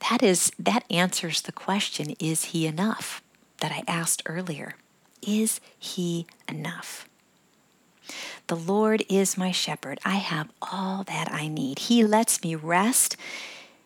[0.09, 3.21] That is that answers the question is he enough
[3.61, 4.77] that I asked earlier.
[5.21, 7.09] Is he enough?
[8.47, 9.99] The Lord is my shepherd.
[10.05, 11.81] I have all that I need.
[11.81, 13.17] He lets me rest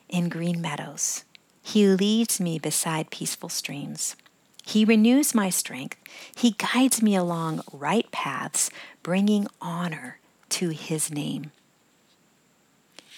[0.08, 1.24] in green meadows.
[1.62, 4.16] He leads me beside peaceful streams.
[4.64, 5.96] He renews my strength.
[6.36, 8.70] He guides me along right paths,
[9.02, 10.18] bringing honor
[10.50, 11.50] to his name.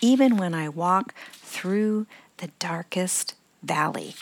[0.01, 2.07] Even when I walk through
[2.39, 4.15] the darkest valley,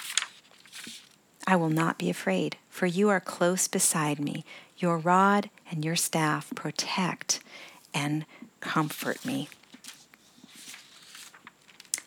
[1.47, 4.45] I will not be afraid, for you are close beside me.
[4.83, 7.41] Your rod and your staff protect
[7.95, 8.27] and
[8.59, 9.49] comfort me.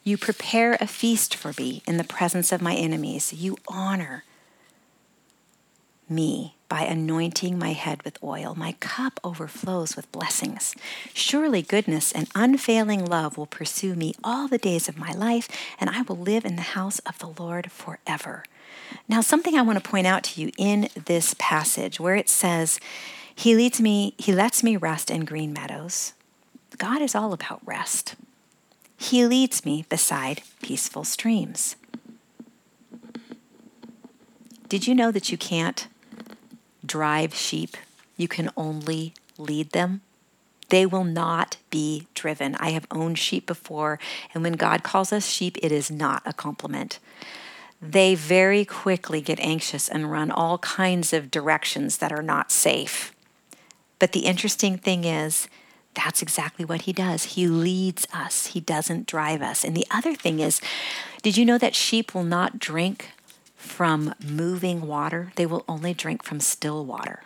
[0.03, 3.31] You prepare a feast for me in the presence of my enemies.
[3.31, 4.25] You honor
[6.09, 8.53] me by anointing my head with oil.
[8.55, 10.75] My cup overflows with blessings.
[11.13, 15.47] Surely goodness and unfailing love will pursue me all the days of my life,
[15.79, 18.43] and I will live in the house of the Lord forever.
[19.07, 22.79] Now, something I want to point out to you in this passage where it says,
[23.33, 26.13] he leads me, he lets me rest in green meadows.
[26.77, 28.15] God is all about rest.
[28.97, 31.75] He leads me beside peaceful streams.
[34.69, 35.87] Did you know that you can't
[36.85, 37.77] drive sheep?
[38.17, 40.01] You can only lead them.
[40.69, 42.55] They will not be driven.
[42.55, 43.99] I have owned sheep before,
[44.33, 46.99] and when God calls us sheep, it is not a compliment.
[47.91, 53.13] They very quickly get anxious and run all kinds of directions that are not safe.
[53.99, 55.47] But the interesting thing is,
[55.93, 57.23] that's exactly what he does.
[57.35, 59.63] He leads us, he doesn't drive us.
[59.63, 60.59] And the other thing is,
[61.21, 63.11] did you know that sheep will not drink
[63.55, 65.31] from moving water?
[65.35, 67.23] They will only drink from still water.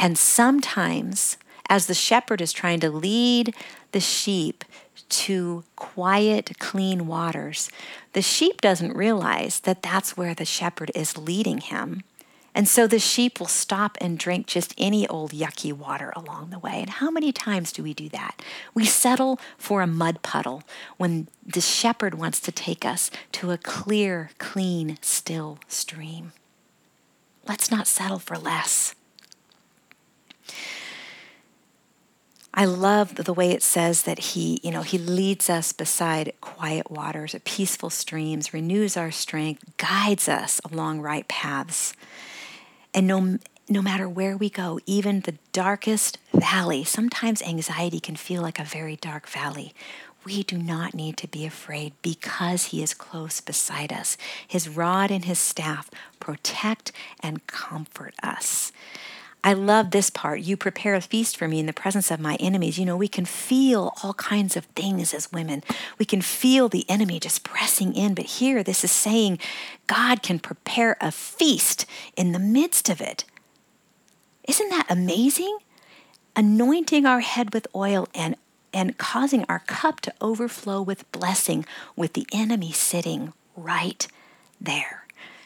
[0.00, 1.36] And sometimes,
[1.68, 3.54] as the shepherd is trying to lead
[3.92, 4.64] the sheep
[5.08, 7.70] to quiet, clean waters,
[8.12, 12.02] the sheep doesn't realize that that's where the shepherd is leading him.
[12.54, 16.58] And so the sheep will stop and drink just any old yucky water along the
[16.58, 16.80] way.
[16.80, 18.42] And how many times do we do that?
[18.74, 20.62] We settle for a mud puddle
[20.98, 26.32] when the shepherd wants to take us to a clear, clean, still stream.
[27.48, 28.94] let's not settle for less.
[32.54, 36.90] I love the way it says that he, you know, he leads us beside quiet
[36.90, 41.94] waters, peaceful streams, renews our strength, guides us along right paths.
[42.92, 43.38] And no
[43.68, 48.64] no matter where we go, even the darkest valley, sometimes anxiety can feel like a
[48.64, 49.72] very dark valley.
[50.24, 54.16] We do not need to be afraid because He is close beside us.
[54.46, 55.90] His rod and His staff
[56.20, 58.72] protect and comfort us.
[59.44, 60.40] I love this part.
[60.40, 62.78] You prepare a feast for me in the presence of my enemies.
[62.78, 65.64] You know, we can feel all kinds of things as women.
[65.98, 68.14] We can feel the enemy just pressing in.
[68.14, 69.40] But here, this is saying
[69.88, 71.86] God can prepare a feast
[72.16, 73.24] in the midst of it.
[74.46, 75.58] Isn't that amazing?
[76.36, 78.36] Anointing our head with oil and,
[78.72, 81.66] and causing our cup to overflow with blessing,
[81.96, 84.06] with the enemy sitting right
[84.60, 85.01] there.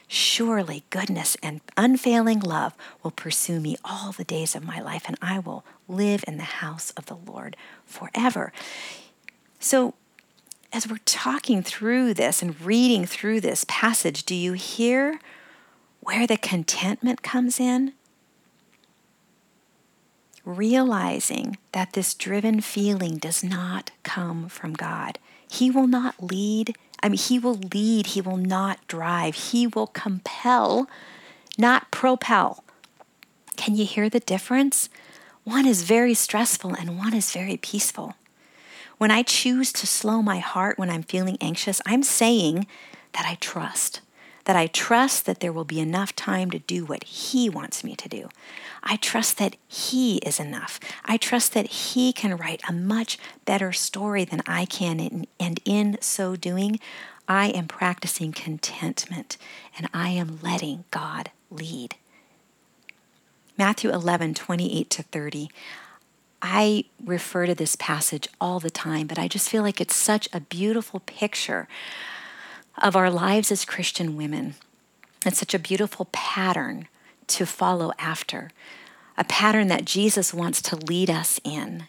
[0.08, 5.18] Surely goodness and unfailing love will pursue me all the days of my life, and
[5.20, 8.52] I will live in the house of the Lord forever.
[9.58, 9.94] So,
[10.72, 15.20] as we're talking through this and reading through this passage, do you hear
[16.00, 17.92] where the contentment comes in?
[20.44, 25.18] Realizing that this driven feeling does not come from God.
[25.50, 29.86] He will not lead I mean, he will lead, he will not drive, he will
[29.88, 30.88] compel,
[31.58, 32.64] not propel.
[33.56, 34.88] Can you hear the difference?
[35.44, 38.16] One is very stressful and one is very peaceful.
[38.98, 42.66] When I choose to slow my heart when I'm feeling anxious, I'm saying
[43.12, 44.00] that I trust
[44.46, 47.94] that I trust that there will be enough time to do what He wants me
[47.96, 48.28] to do.
[48.82, 50.80] I trust that He is enough.
[51.04, 55.98] I trust that He can write a much better story than I can, and in
[56.00, 56.80] so doing,
[57.28, 59.36] I am practicing contentment
[59.76, 61.96] and I am letting God lead.
[63.58, 65.50] Matthew 11, 28 to 30.
[66.40, 70.28] I refer to this passage all the time, but I just feel like it's such
[70.32, 71.66] a beautiful picture
[72.78, 74.54] of our lives as Christian women.
[75.24, 76.88] It's such a beautiful pattern
[77.28, 78.50] to follow after,
[79.16, 81.84] a pattern that Jesus wants to lead us in.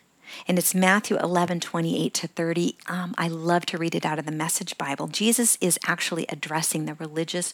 [0.48, 2.76] And it's Matthew 11, 28 to 30.
[2.88, 5.08] Um, I love to read it out of the Message Bible.
[5.08, 7.54] Jesus is actually addressing the religious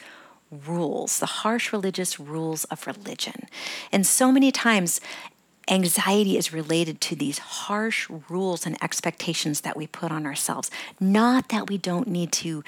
[0.52, 3.48] rules, the harsh religious rules of religion.
[3.92, 5.02] And so many times,
[5.70, 10.70] anxiety is related to these harsh rules and expectations that we put on ourselves.
[11.00, 12.64] Not that we don't need to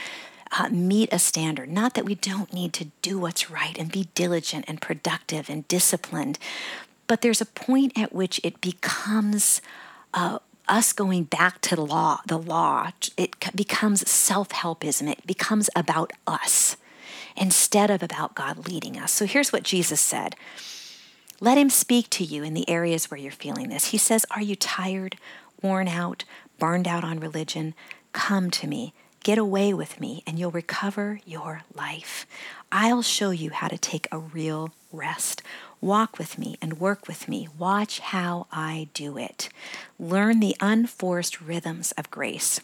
[0.57, 1.69] uh, meet a standard.
[1.69, 5.67] Not that we don't need to do what's right and be diligent and productive and
[5.67, 6.39] disciplined,
[7.07, 9.61] but there's a point at which it becomes
[10.13, 12.21] uh, us going back to the law.
[12.25, 15.11] The law it becomes self-helpism.
[15.11, 16.77] It becomes about us
[17.37, 19.11] instead of about God leading us.
[19.11, 20.35] So here's what Jesus said.
[21.41, 23.87] Let him speak to you in the areas where you're feeling this.
[23.87, 25.17] He says, Are you tired,
[25.61, 26.23] worn out,
[26.57, 27.75] burned out on religion?
[28.13, 28.93] Come to me.
[29.25, 32.27] Get away with me and you'll recover your life.
[32.71, 35.41] I'll show you how to take a real rest.
[35.81, 37.47] Walk with me and work with me.
[37.57, 39.49] Watch how I do it.
[39.97, 42.59] Learn the unforced rhythms of grace.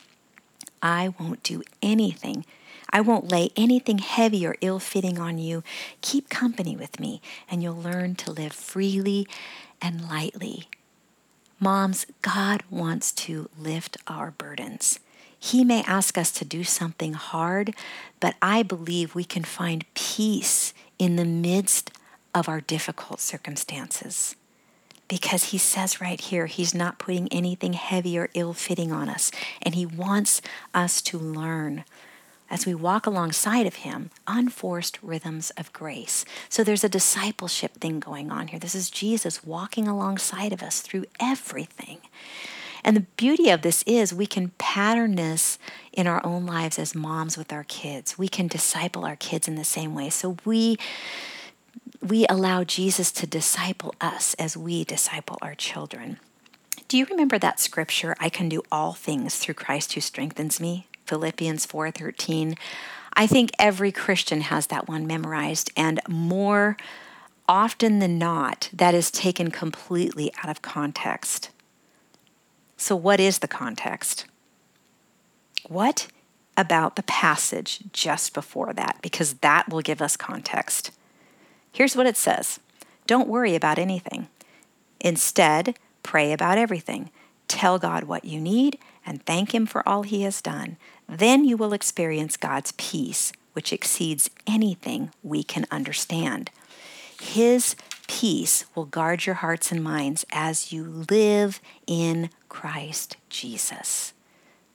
[0.83, 2.45] I won't do anything.
[2.91, 5.63] I won't lay anything heavy or ill fitting on you.
[6.01, 9.27] Keep company with me, and you'll learn to live freely
[9.81, 10.69] and lightly.
[11.59, 14.99] Moms, God wants to lift our burdens.
[15.43, 17.73] He may ask us to do something hard,
[18.19, 21.89] but I believe we can find peace in the midst
[22.35, 24.35] of our difficult circumstances.
[25.07, 29.31] Because he says right here, he's not putting anything heavy or ill fitting on us.
[29.63, 30.43] And he wants
[30.75, 31.85] us to learn
[32.47, 36.23] as we walk alongside of him, unforced rhythms of grace.
[36.49, 38.59] So there's a discipleship thing going on here.
[38.59, 41.97] This is Jesus walking alongside of us through everything.
[42.83, 45.59] And the beauty of this is we can pattern this
[45.93, 48.17] in our own lives as moms with our kids.
[48.17, 50.09] We can disciple our kids in the same way.
[50.09, 50.77] So we
[52.01, 56.17] we allow Jesus to disciple us as we disciple our children.
[56.87, 60.87] Do you remember that scripture, I can do all things through Christ who strengthens me?
[61.05, 62.57] Philippians 4:13.
[63.13, 66.77] I think every Christian has that one memorized and more
[67.47, 71.49] often than not that is taken completely out of context.
[72.81, 74.25] So, what is the context?
[75.67, 76.07] What
[76.57, 78.97] about the passage just before that?
[79.03, 80.89] Because that will give us context.
[81.71, 82.59] Here's what it says
[83.05, 84.29] Don't worry about anything.
[84.99, 87.11] Instead, pray about everything.
[87.47, 90.77] Tell God what you need and thank Him for all He has done.
[91.07, 96.49] Then you will experience God's peace, which exceeds anything we can understand.
[97.21, 97.75] His
[98.07, 104.11] peace will guard your hearts and minds as you live in Christ Jesus.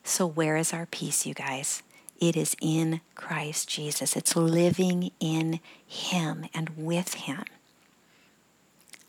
[0.03, 1.83] So, where is our peace, you guys?
[2.19, 4.15] It is in Christ Jesus.
[4.15, 7.43] It's living in Him and with Him.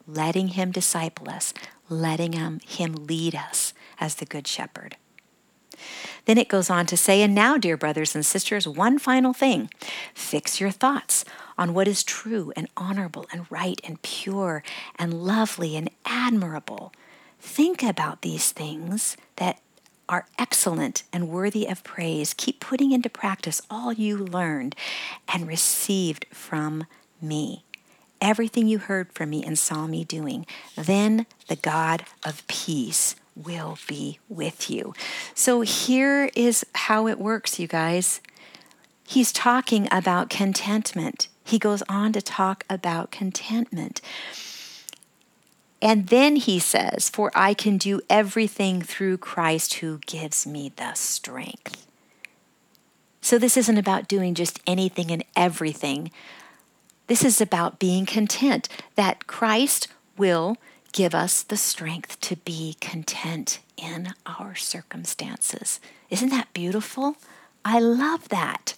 [0.07, 1.55] Letting Him disciple us,
[1.89, 4.97] letting Him, him lead us as the Good Shepherd.
[6.27, 9.71] Then it goes on to say, and now, dear brothers and sisters, one final thing
[10.13, 11.25] fix your thoughts
[11.57, 14.63] on what is true and honorable and right and pure
[14.99, 16.93] and lovely and admirable.
[17.39, 19.61] Think about these things that
[20.09, 22.35] are excellent and worthy of praise.
[22.35, 24.75] Keep putting into practice all you learned
[25.33, 26.87] and received from
[27.21, 27.65] me.
[28.21, 30.47] Everything you heard from me and saw me doing.
[30.77, 34.95] Then the God of peace will be with you.
[35.35, 38.21] So here is how it works, you guys.
[39.07, 41.29] He's talking about contentment.
[41.45, 44.01] He goes on to talk about contentment.
[45.81, 50.95] And then he says, For I can do everything through Christ who gives me the
[50.95, 51.87] strength.
[53.21, 56.11] So this isn't about doing just anything and everything.
[57.07, 60.57] This is about being content that Christ will
[60.93, 65.81] give us the strength to be content in our circumstances.
[66.11, 67.17] Isn't that beautiful?
[67.65, 68.75] I love that.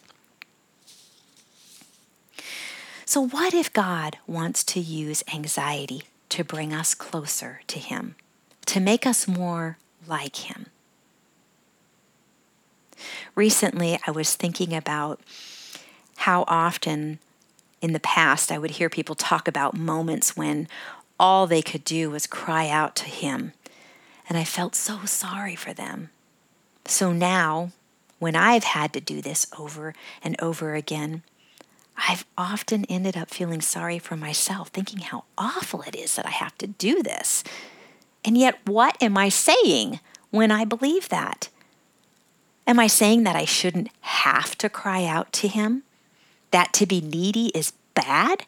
[3.05, 8.17] So, what if God wants to use anxiety to bring us closer to Him,
[8.67, 10.67] to make us more like Him.
[13.35, 15.21] Recently, I was thinking about
[16.19, 17.19] how often
[17.81, 20.69] in the past I would hear people talk about moments when
[21.19, 23.53] all they could do was cry out to Him.
[24.29, 26.11] And I felt so sorry for them.
[26.87, 27.73] So now,
[28.19, 31.23] when I've had to do this over and over again,
[32.09, 36.31] I've often ended up feeling sorry for myself, thinking how awful it is that I
[36.31, 37.45] have to do this.
[38.25, 41.49] And yet, what am I saying when I believe that?
[42.67, 45.83] Am I saying that I shouldn't have to cry out to Him?
[46.51, 48.45] That to be needy is bad?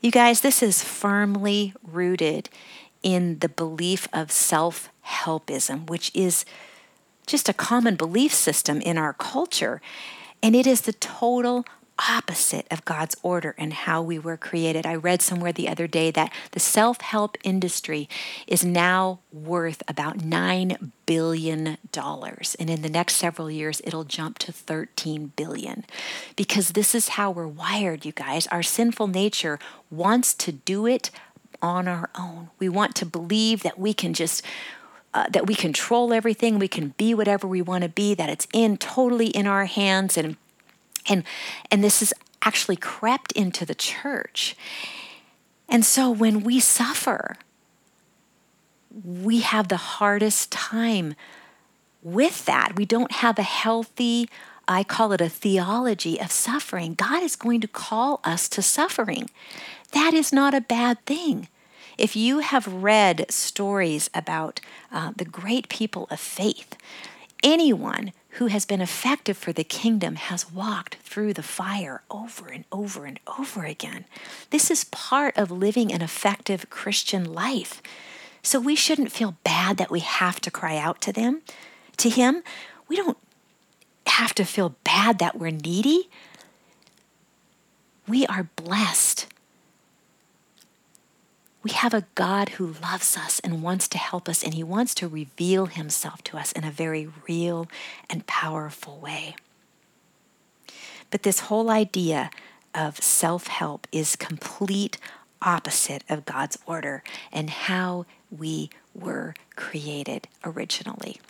[0.00, 2.48] You guys, this is firmly rooted
[3.02, 6.44] in the belief of self helpism, which is
[7.26, 9.80] just a common belief system in our culture.
[10.42, 11.64] And it is the total
[12.08, 14.86] opposite of God's order and how we were created.
[14.86, 18.08] I read somewhere the other day that the self help industry
[18.46, 21.78] is now worth about $9 billion.
[21.96, 25.84] And in the next several years, it'll jump to 13 billion.
[26.36, 28.46] Because this is how we're wired, you guys.
[28.48, 29.58] Our sinful nature
[29.90, 31.10] wants to do it
[31.62, 32.50] on our own.
[32.58, 34.44] We want to believe that we can just.
[35.12, 38.46] Uh, that we control everything, we can be whatever we want to be, that it's
[38.52, 40.36] in totally in our hands, and
[41.08, 41.24] and,
[41.70, 44.56] and this has actually crept into the church.
[45.68, 47.36] And so when we suffer,
[49.04, 51.14] we have the hardest time
[52.02, 52.76] with that.
[52.76, 54.28] We don't have a healthy,
[54.66, 56.94] I call it a theology of suffering.
[56.94, 59.30] God is going to call us to suffering.
[59.92, 61.48] That is not a bad thing.
[61.98, 66.76] If you have read stories about uh, the great people of faith,
[67.42, 72.64] anyone who has been effective for the kingdom has walked through the fire over and
[72.70, 74.04] over and over again.
[74.50, 77.82] This is part of living an effective Christian life.
[78.42, 81.42] So we shouldn't feel bad that we have to cry out to them,
[81.98, 82.42] to him.
[82.88, 83.18] We don't
[84.06, 86.08] have to feel bad that we're needy.
[88.06, 89.26] We are blessed
[91.62, 94.94] we have a God who loves us and wants to help us, and He wants
[94.96, 97.68] to reveal Himself to us in a very real
[98.08, 99.36] and powerful way.
[101.10, 102.30] But this whole idea
[102.74, 104.98] of self help is complete
[105.42, 107.02] opposite of God's order
[107.32, 111.20] and how we were created originally.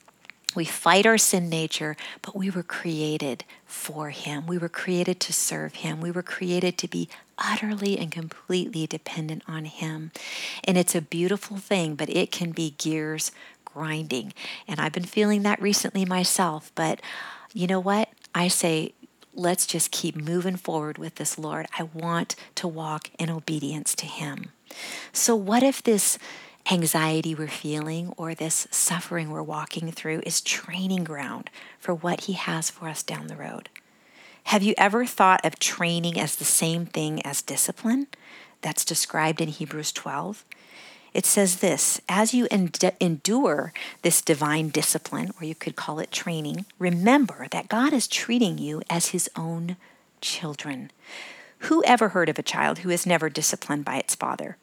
[0.54, 4.46] We fight our sin nature, but we were created for Him.
[4.46, 6.00] We were created to serve Him.
[6.00, 7.08] We were created to be
[7.40, 10.12] utterly and completely dependent on Him.
[10.64, 13.32] And it's a beautiful thing, but it can be gears
[13.64, 14.32] grinding.
[14.68, 16.72] And I've been feeling that recently myself.
[16.74, 17.00] But
[17.52, 18.08] you know what?
[18.34, 18.94] I say,
[19.34, 21.66] let's just keep moving forward with this, Lord.
[21.78, 24.50] I want to walk in obedience to Him.
[25.12, 26.18] So, what if this
[26.70, 32.34] anxiety we're feeling or this suffering we're walking through is training ground for what He
[32.34, 33.68] has for us down the road.
[34.44, 38.06] Have you ever thought of training as the same thing as discipline?
[38.62, 40.44] That's described in Hebrews 12.
[41.12, 43.72] It says this As you endure
[44.02, 48.82] this divine discipline, or you could call it training, remember that God is treating you
[48.88, 49.76] as His own
[50.20, 50.90] children
[51.64, 54.56] Who ever heard of a child who is never disciplined by its father?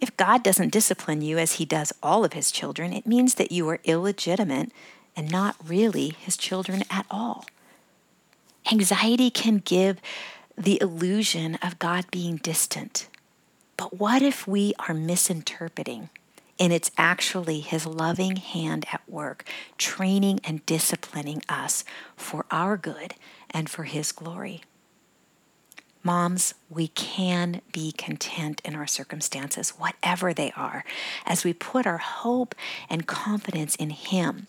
[0.00, 3.52] If God doesn't discipline you as he does all of his children, it means that
[3.52, 4.72] you are illegitimate
[5.16, 7.46] and not really his children at all.
[8.70, 10.00] Anxiety can give
[10.56, 13.08] the illusion of God being distant.
[13.76, 16.08] But what if we are misinterpreting
[16.58, 19.44] and it's actually his loving hand at work,
[19.76, 21.84] training and disciplining us
[22.16, 23.14] for our good
[23.50, 24.62] and for his glory?
[26.02, 30.84] Moms, we can be content in our circumstances, whatever they are,
[31.24, 32.54] as we put our hope
[32.88, 34.46] and confidence in Him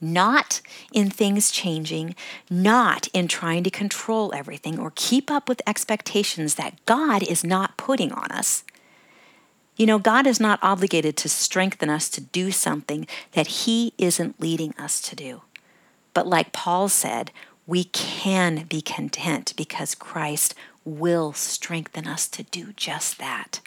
[0.00, 0.60] not
[0.92, 2.14] in things changing,
[2.50, 7.76] not in trying to control everything or keep up with expectations that God is not
[7.76, 8.64] putting on us.
[9.76, 14.40] You know, God is not obligated to strengthen us to do something that He isn't
[14.40, 15.42] leading us to do.
[16.14, 17.30] But like Paul said,
[17.66, 23.60] we can be content because Christ will strengthen us to do just that.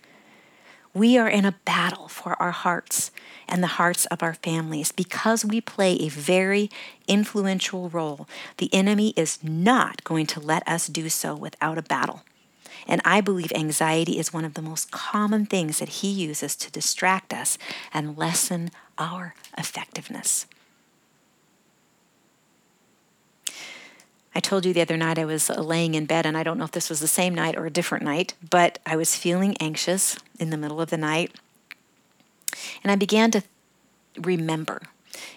[1.00, 3.10] We are in a battle for our hearts
[3.48, 6.70] and the hearts of our families because we play a very
[7.08, 8.28] influential role.
[8.58, 12.24] The enemy is not going to let us do so without a battle.
[12.86, 16.70] And I believe anxiety is one of the most common things that he uses to
[16.70, 17.58] distract us
[17.94, 20.48] and lessen our effectiveness.
[24.36, 26.66] I told you the other night I was laying in bed, and I don't know
[26.66, 30.18] if this was the same night or a different night, but I was feeling anxious
[30.40, 31.34] in the middle of the night.
[32.84, 33.44] And I began to
[34.18, 34.84] remember.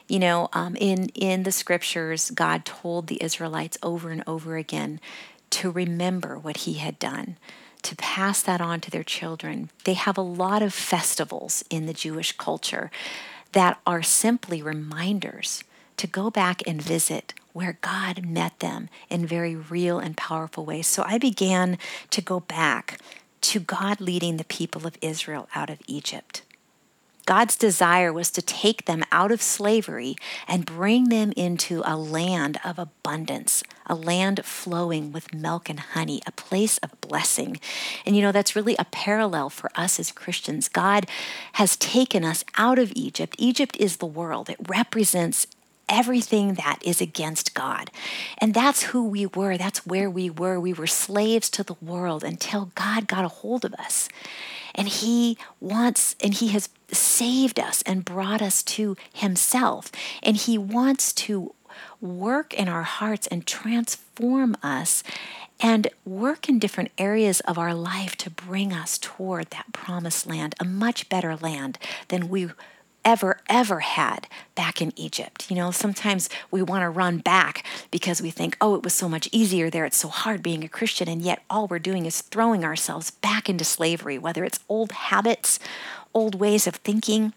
[0.09, 5.01] You know, um, in, in the scriptures, God told the Israelites over and over again
[5.51, 7.39] to remember what He had done,
[7.83, 9.71] to pass that on to their children.
[9.85, 12.91] They have a lot of festivals in the Jewish culture
[13.53, 15.65] that are simply reminders
[15.97, 20.87] to go back and visit where God met them in very real and powerful ways.
[20.87, 21.79] So I began
[22.11, 22.99] to go back
[23.43, 26.43] to God leading the people of Israel out of Egypt.
[27.25, 30.17] God's desire was to take them out of slavery
[30.49, 36.21] and bring them into a land of abundance, a land flowing with milk and honey,
[36.27, 37.61] a place of blessing.
[38.05, 40.69] And you know, that's really a parallel for us as Christians.
[40.69, 41.07] God
[41.55, 43.37] has taken us out of Egypt.
[43.39, 45.47] Egypt is the world, it represents
[45.89, 47.91] everything that is against God.
[48.39, 49.57] And that's who we were.
[49.57, 50.59] That's where we were.
[50.59, 54.09] We were slaves to the world until God got a hold of us.
[54.75, 59.93] And He wants, and He has saved us and brought us to Himself.
[60.23, 61.55] And He wants to
[62.01, 65.03] work in our hearts and transform us
[65.61, 70.55] and work in different areas of our life to bring us toward that promised land,
[70.59, 71.79] a much better land
[72.09, 72.51] than we
[73.05, 75.51] ever, ever had back in Egypt.
[75.51, 79.09] You know, sometimes we want to run back because we think, oh, it was so
[79.09, 79.85] much easier there.
[79.85, 81.09] It's so hard being a Christian.
[81.09, 85.59] And yet, all we're doing is throwing ourselves back into slavery, whether it's old habits,
[86.15, 87.33] old ways of thinking.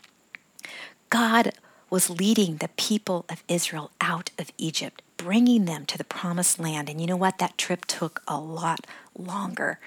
[1.09, 1.51] God
[1.89, 6.89] was leading the people of Israel out of Egypt, bringing them to the promised land.
[6.89, 7.37] And you know what?
[7.37, 8.85] That trip took a lot
[9.17, 9.79] longer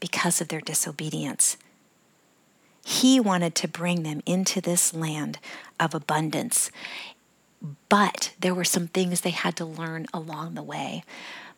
[0.00, 1.56] because of their disobedience.
[2.84, 5.38] He wanted to bring them into this land
[5.80, 6.70] of abundance.
[7.88, 11.02] But there were some things they had to learn along the way.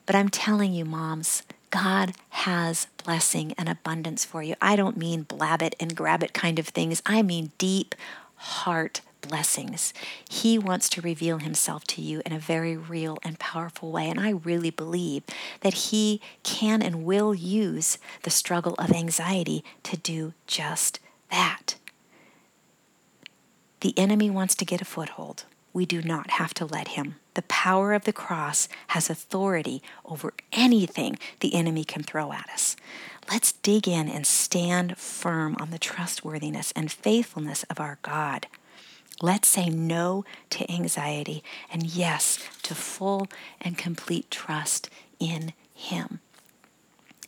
[0.06, 4.54] But I'm telling you, moms, God has blessing and abundance for you.
[4.62, 7.94] I don't mean blab it and grab it kind of things, I mean deep
[8.36, 9.92] heart blessings.
[10.28, 14.08] He wants to reveal himself to you in a very real and powerful way.
[14.08, 15.24] And I really believe
[15.62, 21.00] that he can and will use the struggle of anxiety to do just
[21.30, 21.76] that.
[23.80, 25.44] The enemy wants to get a foothold.
[25.72, 27.16] We do not have to let him.
[27.34, 32.76] The power of the cross has authority over anything the enemy can throw at us.
[33.30, 38.46] Let's dig in and stand firm on the trustworthiness and faithfulness of our God.
[39.20, 43.28] Let's say no to anxiety and yes to full
[43.60, 46.20] and complete trust in Him.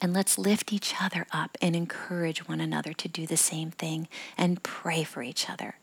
[0.01, 4.09] And let's lift each other up and encourage one another to do the same thing
[4.37, 5.77] and pray for each other.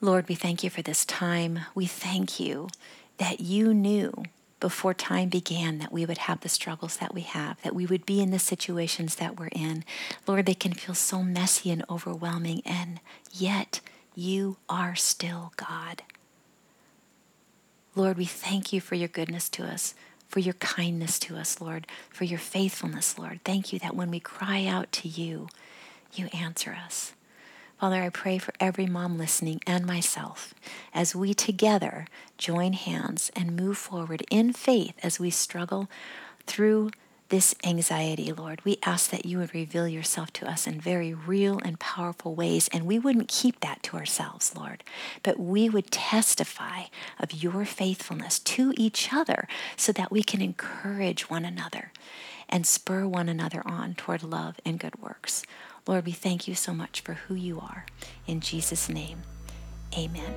[0.00, 1.60] Lord, we thank you for this time.
[1.74, 2.68] We thank you
[3.16, 4.24] that you knew
[4.60, 8.06] before time began that we would have the struggles that we have, that we would
[8.06, 9.84] be in the situations that we're in.
[10.26, 13.00] Lord, they can feel so messy and overwhelming, and
[13.32, 13.80] yet
[14.14, 16.02] you are still God.
[17.94, 19.94] Lord, we thank you for your goodness to us
[20.34, 23.38] for your kindness to us, Lord, for your faithfulness, Lord.
[23.44, 25.46] Thank you that when we cry out to you,
[26.12, 27.12] you answer us.
[27.78, 30.52] Father, I pray for every mom listening and myself
[30.92, 35.88] as we together join hands and move forward in faith as we struggle
[36.48, 36.90] through
[37.28, 38.64] this anxiety, Lord.
[38.64, 42.68] We ask that you would reveal yourself to us in very real and powerful ways,
[42.72, 44.84] and we wouldn't keep that to ourselves, Lord,
[45.22, 46.84] but we would testify
[47.18, 51.92] of your faithfulness to each other so that we can encourage one another
[52.48, 55.42] and spur one another on toward love and good works.
[55.86, 57.86] Lord, we thank you so much for who you are.
[58.26, 59.22] In Jesus' name,
[59.96, 60.34] amen.